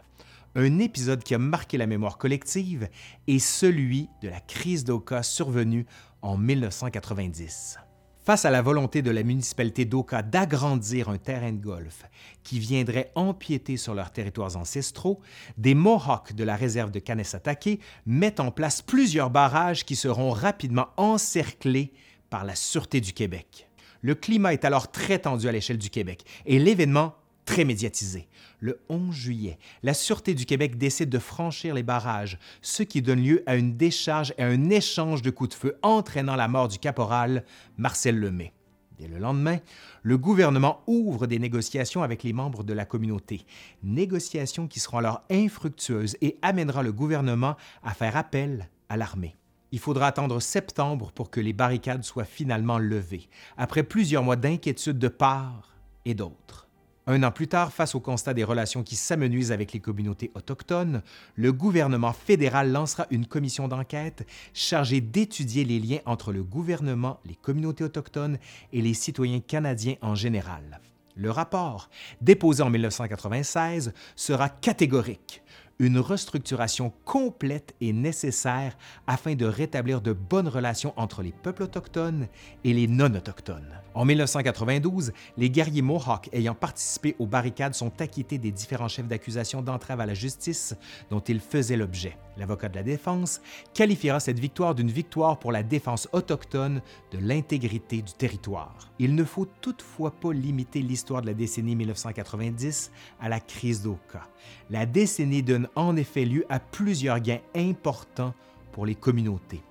Un 0.55 0.79
épisode 0.79 1.23
qui 1.23 1.33
a 1.33 1.39
marqué 1.39 1.77
la 1.77 1.87
mémoire 1.87 2.17
collective 2.17 2.89
est 3.27 3.39
celui 3.39 4.09
de 4.21 4.29
la 4.29 4.39
crise 4.39 4.83
d'Oka 4.83 5.23
survenue 5.23 5.85
en 6.21 6.37
1990. 6.37 7.79
Face 8.23 8.45
à 8.45 8.51
la 8.51 8.61
volonté 8.61 9.01
de 9.01 9.11
la 9.11 9.21
municipalité 9.21 9.83
d'Oka 9.83 10.21
d'agrandir 10.21 11.09
un 11.09 11.17
terrain 11.17 11.51
de 11.51 11.61
golf 11.61 12.05
qui 12.43 12.57
viendrait 12.57 13.11
empiéter 13.15 13.75
sur 13.75 13.93
leurs 13.93 14.11
territoires 14.11 14.55
ancestraux, 14.55 15.19
des 15.57 15.75
Mohawks 15.75 16.31
de 16.31 16.45
la 16.45 16.55
réserve 16.55 16.89
de 16.89 16.99
Kanesatake 16.99 17.81
mettent 18.05 18.39
en 18.39 18.49
place 18.49 18.81
plusieurs 18.81 19.29
barrages 19.29 19.83
qui 19.83 19.97
seront 19.97 20.31
rapidement 20.31 20.87
encerclés 20.95 21.91
par 22.29 22.45
la 22.45 22.55
Sûreté 22.55 23.01
du 23.01 23.11
Québec. 23.11 23.67
Le 24.01 24.15
climat 24.15 24.53
est 24.53 24.63
alors 24.63 24.89
très 24.89 25.19
tendu 25.19 25.49
à 25.49 25.51
l'échelle 25.51 25.77
du 25.77 25.89
Québec 25.89 26.23
et 26.45 26.59
l'événement 26.59 27.15
très 27.45 27.65
médiatisé. 27.65 28.27
Le 28.59 28.79
11 28.89 29.13
juillet, 29.13 29.57
la 29.81 29.93
Sûreté 29.93 30.33
du 30.33 30.45
Québec 30.45 30.77
décide 30.77 31.09
de 31.09 31.19
franchir 31.19 31.73
les 31.73 31.83
barrages, 31.83 32.37
ce 32.61 32.83
qui 32.83 33.01
donne 33.01 33.21
lieu 33.21 33.43
à 33.45 33.55
une 33.55 33.75
décharge 33.75 34.33
et 34.37 34.43
à 34.43 34.47
un 34.47 34.69
échange 34.69 35.21
de 35.21 35.29
coups 35.29 35.49
de 35.51 35.55
feu 35.55 35.77
entraînant 35.81 36.35
la 36.35 36.47
mort 36.47 36.67
du 36.67 36.79
caporal 36.79 37.43
Marcel 37.77 38.19
Lemay. 38.19 38.53
Dès 38.97 39.07
le 39.07 39.17
lendemain, 39.17 39.57
le 40.03 40.17
gouvernement 40.17 40.81
ouvre 40.87 41.27
des 41.27 41.39
négociations 41.39 42.03
avec 42.03 42.23
les 42.23 42.33
membres 42.33 42.63
de 42.63 42.73
la 42.73 42.85
communauté, 42.85 43.45
négociations 43.81 44.67
qui 44.67 44.79
seront 44.79 44.99
alors 44.99 45.23
infructueuses 45.31 46.15
et 46.21 46.37
amènera 46.41 46.83
le 46.83 46.91
gouvernement 46.91 47.55
à 47.83 47.93
faire 47.93 48.15
appel 48.15 48.69
à 48.89 48.97
l'armée. 48.97 49.35
Il 49.71 49.79
faudra 49.79 50.07
attendre 50.07 50.39
septembre 50.39 51.11
pour 51.11 51.31
que 51.31 51.39
les 51.39 51.53
barricades 51.53 52.03
soient 52.03 52.25
finalement 52.25 52.77
levées, 52.77 53.27
après 53.57 53.81
plusieurs 53.81 54.21
mois 54.21 54.35
d'inquiétude 54.35 54.99
de 54.99 55.07
part 55.07 55.73
et 56.05 56.13
d'autre. 56.13 56.62
Un 57.05 57.21
an 57.23 57.31
plus 57.31 57.49
tard, 57.49 57.73
face 57.73 57.95
au 57.95 57.99
constat 57.99 58.33
des 58.33 58.45
relations 58.45 58.81
qui 58.81 58.95
s'amenuisent 58.95 59.51
avec 59.51 59.73
les 59.73 59.81
communautés 59.81 60.31
autochtones, 60.35 61.01
le 61.35 61.51
gouvernement 61.51 62.13
fédéral 62.13 62.71
lancera 62.71 63.07
une 63.11 63.25
commission 63.25 63.67
d'enquête 63.67 64.25
chargée 64.53 65.01
d'étudier 65.01 65.65
les 65.65 65.79
liens 65.79 65.99
entre 66.05 66.31
le 66.31 66.43
gouvernement, 66.43 67.19
les 67.25 67.35
communautés 67.35 67.83
autochtones 67.83 68.37
et 68.71 68.81
les 68.81 68.93
citoyens 68.93 69.41
canadiens 69.41 69.95
en 70.01 70.15
général. 70.15 70.79
Le 71.17 71.29
rapport, 71.29 71.89
déposé 72.21 72.63
en 72.63 72.69
1996, 72.69 73.93
sera 74.15 74.47
catégorique. 74.47 75.43
Une 75.79 75.99
restructuration 75.99 76.93
complète 77.03 77.75
est 77.81 77.91
nécessaire 77.91 78.77
afin 79.07 79.35
de 79.35 79.45
rétablir 79.45 79.99
de 79.99 80.13
bonnes 80.13 80.47
relations 80.47 80.93
entre 80.95 81.21
les 81.21 81.33
peuples 81.33 81.63
autochtones 81.63 82.27
et 82.63 82.73
les 82.73 82.87
non-autochtones. 82.87 83.82
En 83.95 84.05
1992, 84.05 85.13
les 85.37 85.49
guerriers 85.51 85.83
Mohawks 85.83 86.29
ayant 86.33 86.55
participé 86.55 87.15
aux 87.19 87.27
barricades 87.27 87.75
sont 87.75 88.01
acquittés 88.01 88.39
des 88.39 88.51
différents 88.51 88.87
chefs 88.87 89.07
d'accusation 89.07 89.61
d'entrave 89.61 89.99
à 89.99 90.07
la 90.07 90.15
justice 90.15 90.75
dont 91.11 91.19
ils 91.19 91.39
faisaient 91.39 91.77
l'objet. 91.77 92.17
L'avocat 92.35 92.69
de 92.69 92.75
la 92.75 92.81
défense 92.81 93.39
qualifiera 93.75 94.19
cette 94.19 94.39
victoire 94.39 94.73
d'une 94.73 94.89
victoire 94.89 95.37
pour 95.37 95.51
la 95.51 95.61
défense 95.61 96.09
autochtone 96.11 96.81
de 97.11 97.19
l'intégrité 97.19 98.01
du 98.01 98.13
territoire. 98.13 98.89
Il 98.97 99.13
ne 99.13 99.23
faut 99.23 99.47
toutefois 99.61 100.09
pas 100.09 100.33
limiter 100.33 100.81
l'histoire 100.81 101.21
de 101.21 101.27
la 101.27 101.35
décennie 101.35 101.75
1990 101.75 102.91
à 103.21 103.29
la 103.29 103.39
crise 103.39 103.83
d'Oka. 103.83 104.27
La 104.71 104.87
décennie 104.87 105.43
donne 105.43 105.67
en 105.75 105.95
effet 105.95 106.25
lieu 106.25 106.45
à 106.49 106.59
plusieurs 106.59 107.19
gains 107.19 107.41
importants 107.55 108.33
pour 108.71 108.87
les 108.87 108.95
communautés. 108.95 109.61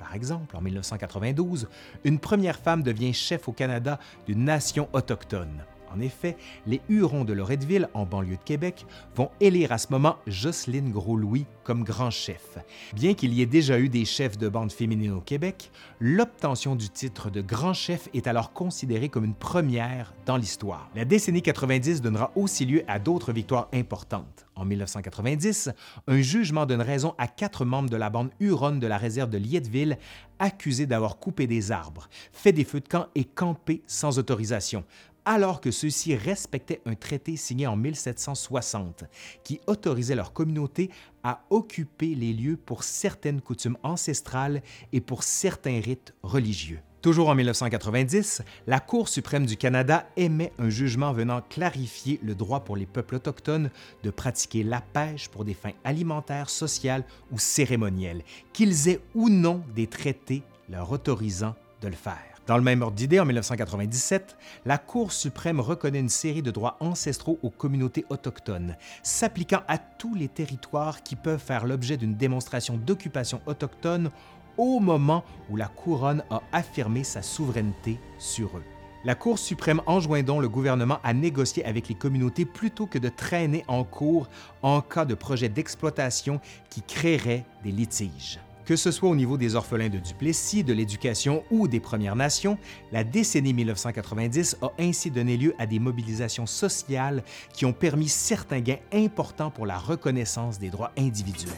Par 0.00 0.14
exemple, 0.14 0.56
en 0.56 0.62
1992, 0.62 1.68
une 2.04 2.18
première 2.18 2.58
femme 2.58 2.82
devient 2.82 3.12
chef 3.12 3.48
au 3.48 3.52
Canada 3.52 4.00
d'une 4.26 4.44
nation 4.44 4.88
autochtone. 4.94 5.62
En 5.92 6.00
effet, 6.00 6.36
les 6.66 6.80
Hurons 6.88 7.24
de 7.24 7.32
Loretteville, 7.32 7.88
en 7.94 8.06
banlieue 8.06 8.36
de 8.36 8.42
Québec, 8.44 8.86
vont 9.14 9.30
élire 9.40 9.72
à 9.72 9.78
ce 9.78 9.88
moment 9.90 10.16
Jocelyne 10.26 10.90
Gros-Louis 10.90 11.46
comme 11.64 11.84
grand 11.84 12.10
chef. 12.10 12.58
Bien 12.94 13.14
qu'il 13.14 13.34
y 13.34 13.42
ait 13.42 13.46
déjà 13.46 13.78
eu 13.78 13.88
des 13.88 14.04
chefs 14.04 14.38
de 14.38 14.48
bande 14.48 14.72
féminines 14.72 15.12
au 15.12 15.20
Québec, 15.20 15.70
l'obtention 16.00 16.76
du 16.76 16.88
titre 16.88 17.30
de 17.30 17.40
grand 17.40 17.74
chef 17.74 18.08
est 18.14 18.26
alors 18.26 18.52
considérée 18.52 19.08
comme 19.08 19.24
une 19.24 19.34
première 19.34 20.14
dans 20.26 20.36
l'histoire. 20.36 20.90
La 20.94 21.04
décennie 21.04 21.42
90 21.42 22.02
donnera 22.02 22.32
aussi 22.36 22.64
lieu 22.64 22.82
à 22.88 22.98
d'autres 22.98 23.32
victoires 23.32 23.68
importantes. 23.72 24.46
En 24.56 24.64
1990, 24.64 25.70
un 26.06 26.20
jugement 26.20 26.66
donne 26.66 26.82
raison 26.82 27.14
à 27.18 27.28
quatre 27.28 27.64
membres 27.64 27.88
de 27.88 27.96
la 27.96 28.10
bande 28.10 28.30
Huronne 28.40 28.78
de 28.78 28.86
la 28.86 28.98
réserve 28.98 29.30
de 29.30 29.38
Lietteville 29.38 29.96
accusés 30.38 30.86
d'avoir 30.86 31.18
coupé 31.18 31.46
des 31.46 31.70
arbres, 31.70 32.08
fait 32.32 32.52
des 32.52 32.64
feux 32.64 32.80
de 32.80 32.88
camp 32.88 33.06
et 33.14 33.24
campé 33.24 33.82
sans 33.86 34.18
autorisation, 34.18 34.84
alors 35.30 35.60
que 35.60 35.70
ceux-ci 35.70 36.16
respectaient 36.16 36.80
un 36.86 36.96
traité 36.96 37.36
signé 37.36 37.68
en 37.68 37.76
1760 37.76 39.04
qui 39.44 39.60
autorisait 39.68 40.16
leur 40.16 40.32
communauté 40.32 40.90
à 41.22 41.44
occuper 41.50 42.16
les 42.16 42.32
lieux 42.32 42.56
pour 42.56 42.82
certaines 42.82 43.40
coutumes 43.40 43.76
ancestrales 43.84 44.60
et 44.92 45.00
pour 45.00 45.22
certains 45.22 45.80
rites 45.80 46.14
religieux. 46.24 46.80
Toujours 47.00 47.28
en 47.28 47.36
1990, 47.36 48.42
la 48.66 48.80
Cour 48.80 49.08
suprême 49.08 49.46
du 49.46 49.56
Canada 49.56 50.08
émet 50.16 50.52
un 50.58 50.68
jugement 50.68 51.12
venant 51.12 51.42
clarifier 51.42 52.18
le 52.24 52.34
droit 52.34 52.64
pour 52.64 52.76
les 52.76 52.86
peuples 52.86 53.14
autochtones 53.14 53.70
de 54.02 54.10
pratiquer 54.10 54.64
la 54.64 54.80
pêche 54.80 55.28
pour 55.28 55.44
des 55.44 55.54
fins 55.54 55.74
alimentaires, 55.84 56.50
sociales 56.50 57.04
ou 57.30 57.38
cérémonielles, 57.38 58.24
qu'ils 58.52 58.88
aient 58.88 59.00
ou 59.14 59.28
non 59.28 59.62
des 59.76 59.86
traités 59.86 60.42
leur 60.68 60.90
autorisant 60.90 61.54
de 61.82 61.86
le 61.86 61.94
faire. 61.94 62.29
Dans 62.46 62.56
le 62.56 62.62
même 62.62 62.82
ordre 62.82 62.96
d'idée, 62.96 63.20
en 63.20 63.26
1997, 63.26 64.36
la 64.64 64.78
Cour 64.78 65.12
suprême 65.12 65.60
reconnaît 65.60 66.00
une 66.00 66.08
série 66.08 66.42
de 66.42 66.50
droits 66.50 66.76
ancestraux 66.80 67.38
aux 67.42 67.50
communautés 67.50 68.04
autochtones, 68.08 68.76
s'appliquant 69.02 69.62
à 69.68 69.78
tous 69.78 70.14
les 70.14 70.28
territoires 70.28 71.02
qui 71.02 71.16
peuvent 71.16 71.38
faire 71.38 71.64
l'objet 71.64 71.96
d'une 71.96 72.16
démonstration 72.16 72.76
d'occupation 72.76 73.40
autochtone 73.46 74.10
au 74.56 74.80
moment 74.80 75.24
où 75.48 75.56
la 75.56 75.68
couronne 75.68 76.24
a 76.30 76.42
affirmé 76.52 77.04
sa 77.04 77.22
souveraineté 77.22 78.00
sur 78.18 78.56
eux. 78.56 78.64
La 79.04 79.14
Cour 79.14 79.38
suprême 79.38 79.80
enjoint 79.86 80.22
donc 80.22 80.42
le 80.42 80.48
gouvernement 80.48 80.98
à 81.02 81.14
négocier 81.14 81.64
avec 81.64 81.88
les 81.88 81.94
communautés 81.94 82.44
plutôt 82.44 82.86
que 82.86 82.98
de 82.98 83.08
traîner 83.08 83.64
en 83.66 83.84
cours 83.84 84.28
en 84.62 84.82
cas 84.82 85.06
de 85.06 85.14
projet 85.14 85.48
d'exploitation 85.48 86.40
qui 86.68 86.82
créerait 86.82 87.46
des 87.64 87.72
litiges. 87.72 88.40
Que 88.70 88.76
ce 88.76 88.92
soit 88.92 89.08
au 89.08 89.16
niveau 89.16 89.36
des 89.36 89.56
orphelins 89.56 89.88
de 89.88 89.98
Duplessis, 89.98 90.62
de 90.62 90.72
l'éducation 90.72 91.42
ou 91.50 91.66
des 91.66 91.80
Premières 91.80 92.14
Nations, 92.14 92.56
la 92.92 93.02
décennie 93.02 93.52
1990 93.52 94.58
a 94.62 94.70
ainsi 94.78 95.10
donné 95.10 95.36
lieu 95.36 95.56
à 95.58 95.66
des 95.66 95.80
mobilisations 95.80 96.46
sociales 96.46 97.24
qui 97.52 97.66
ont 97.66 97.72
permis 97.72 98.06
certains 98.06 98.60
gains 98.60 98.78
importants 98.92 99.50
pour 99.50 99.66
la 99.66 99.76
reconnaissance 99.76 100.60
des 100.60 100.70
droits 100.70 100.92
individuels. 100.96 101.52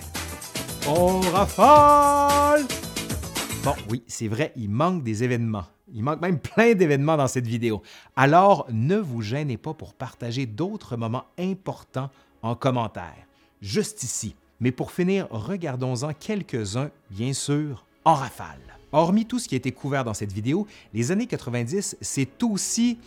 On 0.88 1.20
rafale! 1.20 2.64
Bon, 3.62 3.74
oui, 3.90 4.02
c'est 4.06 4.28
vrai, 4.28 4.54
il 4.56 4.70
manque 4.70 5.02
des 5.02 5.22
événements. 5.22 5.66
Il 5.92 6.02
manque 6.02 6.22
même 6.22 6.38
plein 6.38 6.72
d'événements 6.72 7.18
dans 7.18 7.28
cette 7.28 7.46
vidéo. 7.46 7.82
Alors, 8.16 8.66
ne 8.72 8.96
vous 8.96 9.20
gênez 9.20 9.58
pas 9.58 9.74
pour 9.74 9.92
partager 9.92 10.46
d'autres 10.46 10.96
moments 10.96 11.26
importants 11.38 12.08
en 12.40 12.54
commentaire. 12.54 13.26
Juste 13.60 14.02
ici. 14.02 14.34
Mais 14.62 14.70
pour 14.70 14.92
finir, 14.92 15.26
regardons-en 15.30 16.12
quelques-uns, 16.14 16.92
bien 17.10 17.32
sûr, 17.32 17.84
en 18.04 18.14
rafale. 18.14 18.60
Hormis 18.92 19.26
tout 19.26 19.40
ce 19.40 19.48
qui 19.48 19.56
a 19.56 19.58
été 19.58 19.72
couvert 19.72 20.04
dans 20.04 20.14
cette 20.14 20.32
vidéo, 20.32 20.68
les 20.94 21.10
années 21.10 21.26
90, 21.26 21.96
c'est 22.00 22.42
aussi, 22.44 23.00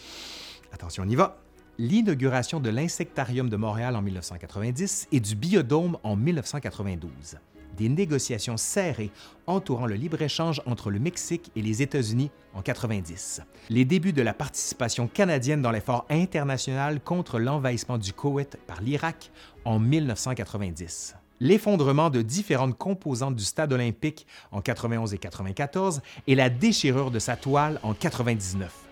attention, 0.73 1.03
on 1.07 1.09
y 1.09 1.15
va, 1.15 1.37
l'inauguration 1.77 2.59
de 2.59 2.69
l'Insectarium 2.69 3.49
de 3.49 3.55
Montréal 3.55 3.95
en 3.95 4.01
1990 4.01 5.07
et 5.13 5.21
du 5.21 5.35
Biodôme 5.35 5.97
en 6.03 6.17
1992. 6.17 7.37
Des 7.77 7.87
négociations 7.87 8.57
serrées 8.57 9.11
entourant 9.47 9.85
le 9.85 9.95
libre-échange 9.95 10.61
entre 10.65 10.91
le 10.91 10.99
Mexique 10.99 11.51
et 11.55 11.61
les 11.61 11.81
États-Unis 11.81 12.31
en 12.53 12.63
90. 12.63 13.41
Les 13.69 13.85
débuts 13.85 14.13
de 14.13 14.21
la 14.21 14.33
participation 14.33 15.07
canadienne 15.07 15.61
dans 15.61 15.71
l'effort 15.71 16.05
international 16.09 16.99
contre 16.99 17.39
l'envahissement 17.39 17.97
du 17.97 18.11
Koweït 18.11 18.57
par 18.67 18.81
l'Irak 18.81 19.31
en 19.63 19.79
1990 19.79 21.15
l'effondrement 21.39 22.09
de 22.09 22.21
différentes 22.21 22.77
composantes 22.77 23.35
du 23.35 23.43
stade 23.43 23.73
olympique 23.73 24.25
en 24.51 24.61
91 24.61 25.13
et 25.13 25.17
94 25.17 26.01
et 26.27 26.35
la 26.35 26.49
déchirure 26.49 27.11
de 27.11 27.19
sa 27.19 27.35
toile 27.35 27.79
en 27.83 27.93
99. 27.93 28.85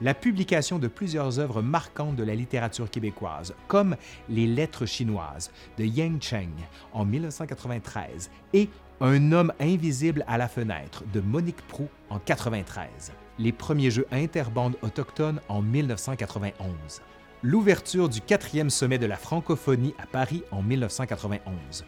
La 0.00 0.14
publication 0.14 0.78
de 0.78 0.86
plusieurs 0.86 1.40
œuvres 1.40 1.60
marquantes 1.60 2.14
de 2.14 2.22
la 2.22 2.36
littérature 2.36 2.88
québécoise, 2.88 3.54
comme 3.66 3.96
Les 4.28 4.46
Lettres 4.46 4.86
chinoises 4.86 5.50
de 5.76 5.84
Yang 5.84 6.22
Cheng 6.22 6.54
en 6.92 7.04
1993 7.04 8.30
et 8.52 8.68
Un 9.00 9.30
homme 9.30 9.52
invisible 9.60 10.24
à 10.26 10.38
la 10.38 10.48
fenêtre 10.48 11.04
de 11.12 11.20
Monique 11.20 11.64
Prou 11.68 11.88
en 12.10 12.18
93. 12.18 13.12
Les 13.38 13.52
premiers 13.52 13.92
jeux 13.92 14.06
interbandes 14.10 14.76
autochtones 14.82 15.40
en 15.48 15.62
1991 15.62 17.00
l'ouverture 17.42 18.08
du 18.08 18.20
quatrième 18.20 18.70
sommet 18.70 18.98
de 18.98 19.06
la 19.06 19.16
francophonie 19.16 19.94
à 20.02 20.06
Paris 20.06 20.42
en 20.50 20.62
1991. 20.62 21.84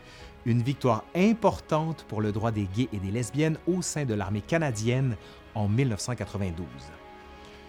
Une 0.47 0.63
victoire 0.63 1.05
importante 1.15 2.05
pour 2.09 2.21
le 2.21 2.33
droit 2.33 2.53
des 2.53 2.69
gays 2.75 2.89
et 2.93 2.99
des 2.99 3.11
lesbiennes 3.11 3.59
au 3.67 3.83
sein 3.83 4.05
de 4.05 4.15
l'armée 4.15 4.41
canadienne 4.41 5.17
en 5.55 5.69
1992. 5.69 6.67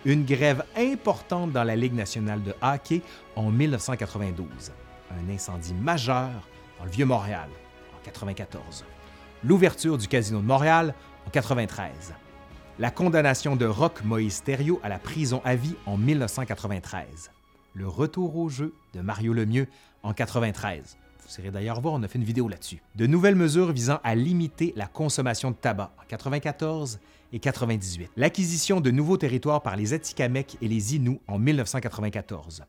Une 0.06 0.26
grève 0.26 0.64
importante 0.78 1.52
dans 1.52 1.64
la 1.64 1.76
Ligue 1.76 1.94
nationale 1.94 2.42
de 2.44 2.54
hockey 2.62 3.02
en 3.36 3.52
1992. 3.52 4.72
Un 5.12 5.34
incendie 5.34 5.74
majeur 5.74 6.30
dans 6.80 6.86
le 6.86 6.92
Vieux-Montréal 6.92 7.50
en 7.94 8.00
1994. 8.00 8.86
L'ouverture 9.44 9.98
du 9.98 10.08
Casino 10.08 10.40
de 10.40 10.46
Montréal 10.46 10.94
en 11.26 11.30
1993. 11.30 12.14
La 12.80 12.92
condamnation 12.92 13.56
de 13.56 13.66
Roch 13.66 14.04
Moïse 14.04 14.44
Thériault 14.44 14.80
à 14.84 14.90
la 14.90 14.98
prison 14.98 15.42
à 15.44 15.56
vie 15.56 15.76
en 15.86 15.98
1993 15.98 17.32
le 17.74 17.88
retour 17.88 18.36
au 18.36 18.50
jeu 18.50 18.74
de 18.94 19.02
Mario 19.02 19.34
Lemieux 19.34 19.68
en 20.04 20.14
93. 20.14 20.98
Vous 21.28 21.40
irez 21.40 21.52
d'ailleurs 21.52 21.80
voir, 21.80 21.94
on 21.94 22.04
a 22.04 22.08
fait 22.08 22.18
une 22.18 22.26
vidéo 22.26 22.48
là-dessus. 22.48 22.82
De 22.96 23.08
nouvelles 23.08 23.36
mesures 23.36 23.72
visant 23.72 24.00
à 24.04 24.16
limiter 24.16 24.74
la 24.76 24.88
consommation 24.88 25.52
de 25.52 25.56
tabac 25.56 25.94
en 26.02 26.06
94 26.08 27.00
et 27.32 27.40
98. 27.40 28.12
L'acquisition 28.18 28.82
de 28.82 28.92
nouveaux 28.92 29.18
territoires 29.18 29.62
par 29.62 29.78
les 29.78 29.94
Atikamekw 29.94 30.58
et 30.62 30.68
les 30.68 30.96
Inuits 30.96 31.22
en 31.28 31.40
1994. 31.40 32.64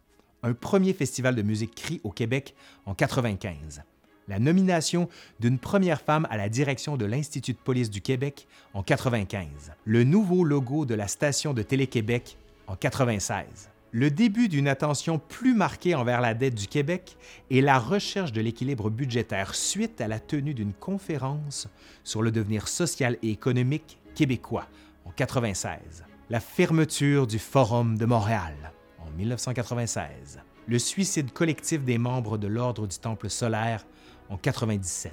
Un 0.45 0.55
premier 0.55 0.93
festival 0.93 1.35
de 1.35 1.43
musique 1.43 1.75
cri 1.75 2.01
au 2.05 2.11
Québec 2.11 2.55
en 2.87 2.95
95. 2.95 3.83
La 4.29 4.39
nomination 4.39 5.09
d'une 5.41 5.59
première 5.59 6.01
femme 6.01 6.29
à 6.31 6.37
la 6.37 6.49
direction 6.49 6.97
de 6.97 7.05
l'Institut 7.05 7.55
de 7.55 7.59
police 7.59 7.91
du 7.91 8.01
Québec 8.01 8.47
en 8.75 8.85
95. 8.85 9.73
Le 9.85 10.05
nouveau 10.05 10.45
logo 10.45 10.87
de 10.87 10.95
la 10.95 11.09
station 11.09 11.53
de 11.53 11.63
Télé-Québec 11.63 12.37
en 12.69 12.77
96 12.77 13.72
le 13.93 14.11
début 14.11 14.49
d'une 14.49 14.69
attention 14.69 15.19
plus 15.19 15.55
marquée 15.55 15.95
envers 15.95 16.23
la 16.23 16.33
dette 16.35 16.55
du 16.55 16.67
Québec 16.67 17.17
et 17.51 17.61
la 17.61 17.79
recherche 17.79 18.33
de 18.33 18.41
l'équilibre 18.41 18.89
budgétaire 18.89 19.55
suite 19.55 20.01
à 20.01 20.09
la 20.09 20.19
tenue 20.19 20.55
d'une 20.55 20.73
conférence 20.73 21.69
sur 22.03 22.23
le 22.23 22.33
devenir 22.33 22.69
social 22.69 23.19
et 23.23 23.31
économique 23.31 23.99
québécois 24.15 24.67
en 25.05 25.11
1996, 25.11 26.05
la 26.31 26.41
fermeture 26.41 27.27
du 27.27 27.39
Forum 27.39 27.99
de 27.99 28.07
Montréal 28.07 28.55
en 28.99 29.03
en 29.13 29.17
1996. 29.17 30.41
Le 30.69 30.79
suicide 30.79 31.33
collectif 31.33 31.85
des 31.85 31.99
membres 31.99 32.39
de 32.39 32.47
l'Ordre 32.47 32.87
du 32.87 32.99
Temple 32.99 33.29
solaire 33.29 33.85
en 34.29 34.37
97. 34.37 35.13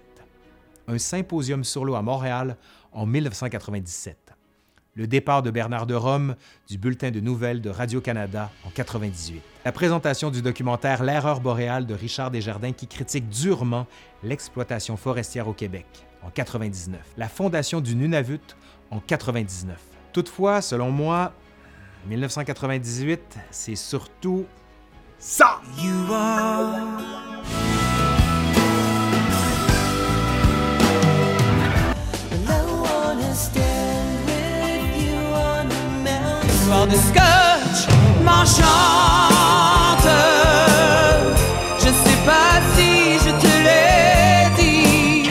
Un 0.88 0.97
symposium 0.97 1.63
sur 1.63 1.86
l'eau 1.86 1.95
à 1.95 2.01
Montréal 2.01 2.55
en 2.91 3.05
1997. 3.05 4.28
Le 5.00 5.08
départ 5.08 5.41
de 5.43 5.50
Bernard 5.50 5.86
de 5.86 5.95
Rome 5.95 6.36
du 6.68 6.78
bulletin 6.78 7.10
de 7.10 7.22
nouvelles 7.22 7.62
de 7.62 7.70
Radio-Canada 7.70 8.52
en 8.66 8.70
98. 8.70 9.41
La 9.64 9.72
présentation 9.72 10.30
du 10.30 10.41
documentaire 10.41 11.04
L'erreur 11.04 11.39
boréale 11.39 11.86
de 11.86 11.93
Richard 11.93 12.32
Desjardins 12.32 12.74
qui 12.74 12.86
critique 12.86 13.30
durement 13.30 13.88
l'exploitation 14.24 14.97
forestière 14.97 15.47
au 15.47 15.54
Québec 15.54 15.86
en 16.22 16.30
99. 16.30 17.00
La 17.16 17.30
fondation 17.30 17.80
du 17.80 17.95
Nunavut 17.95 18.41
en 18.91 19.00
99. 19.00 19.80
Toutefois, 20.12 20.62
selon 20.62 20.91
moi, 20.91 21.32
1998, 22.10 23.38
c'est 23.52 23.76
surtout 23.76 24.47
ça! 25.18 25.62
De 36.70 36.95
scotch 36.95 37.88
m'enchante. 38.24 38.67
Je 41.80 41.88
sais 41.88 42.20
pas 42.26 42.61
si 42.76 43.17
je 43.17 43.32
te 43.41 43.51
l'ai 43.65 44.49
dit. 44.55 45.30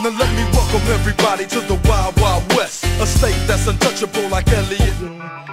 Now 0.00 0.10
let 0.10 0.30
me 0.36 0.44
welcome 0.52 0.82
everybody 0.92 1.44
to 1.46 1.60
the 1.60 1.74
Wild 1.88 2.14
Wild 2.20 2.44
West, 2.56 2.84
a 3.00 3.06
state 3.06 3.34
that's 3.48 3.66
untouchable 3.66 4.28
like 4.30 4.48
Elliot. 4.52 5.47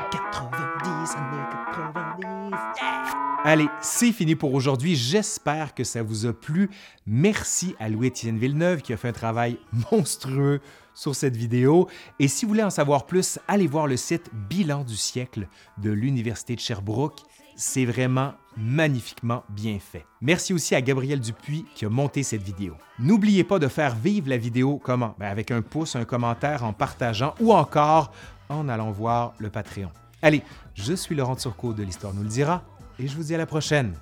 Allez, 3.47 3.69
c'est 3.79 4.11
fini 4.11 4.33
pour 4.33 4.55
aujourd'hui. 4.55 4.95
J'espère 4.95 5.75
que 5.75 5.83
ça 5.83 6.01
vous 6.01 6.25
a 6.25 6.33
plu. 6.33 6.67
Merci 7.05 7.75
à 7.79 7.89
Louis-Étienne 7.89 8.39
Villeneuve 8.39 8.81
qui 8.81 8.91
a 8.91 8.97
fait 8.97 9.09
un 9.09 9.13
travail 9.13 9.59
monstrueux 9.91 10.61
sur 10.95 11.15
cette 11.15 11.37
vidéo. 11.37 11.87
Et 12.17 12.27
si 12.27 12.45
vous 12.45 12.49
voulez 12.49 12.63
en 12.63 12.71
savoir 12.71 13.05
plus, 13.05 13.37
allez 13.47 13.67
voir 13.67 13.85
le 13.85 13.97
site 13.97 14.31
Bilan 14.49 14.83
du 14.83 14.95
siècle 14.95 15.47
de 15.77 15.91
l'Université 15.91 16.55
de 16.55 16.59
Sherbrooke. 16.59 17.19
C'est 17.55 17.85
vraiment 17.85 18.33
magnifiquement 18.57 19.43
bien 19.49 19.77
fait. 19.77 20.07
Merci 20.21 20.51
aussi 20.51 20.73
à 20.73 20.81
Gabriel 20.81 21.19
Dupuis 21.19 21.65
qui 21.75 21.85
a 21.85 21.89
monté 21.89 22.23
cette 22.23 22.41
vidéo. 22.41 22.73
N'oubliez 22.97 23.43
pas 23.43 23.59
de 23.59 23.67
faire 23.67 23.93
vivre 23.95 24.27
la 24.27 24.37
vidéo 24.37 24.81
comment? 24.83 25.13
Ben, 25.19 25.27
Avec 25.27 25.51
un 25.51 25.61
pouce, 25.61 25.95
un 25.95 26.05
commentaire, 26.05 26.63
en 26.63 26.73
partageant 26.73 27.35
ou 27.39 27.53
encore 27.53 28.11
en 28.49 28.67
allant 28.69 28.89
voir 28.89 29.35
le 29.37 29.51
Patreon. 29.51 29.91
Allez, 30.23 30.41
je 30.73 30.95
suis 30.95 31.13
Laurent 31.13 31.35
Turcot 31.35 31.73
de 31.73 31.83
l'Histoire 31.83 32.11
nous 32.11 32.23
le 32.23 32.29
dira 32.29 32.63
et 32.99 33.07
je 33.07 33.15
vous 33.15 33.23
dis 33.23 33.35
à 33.35 33.37
la 33.37 33.45
prochaine. 33.45 33.93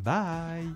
Bye! 0.00 0.68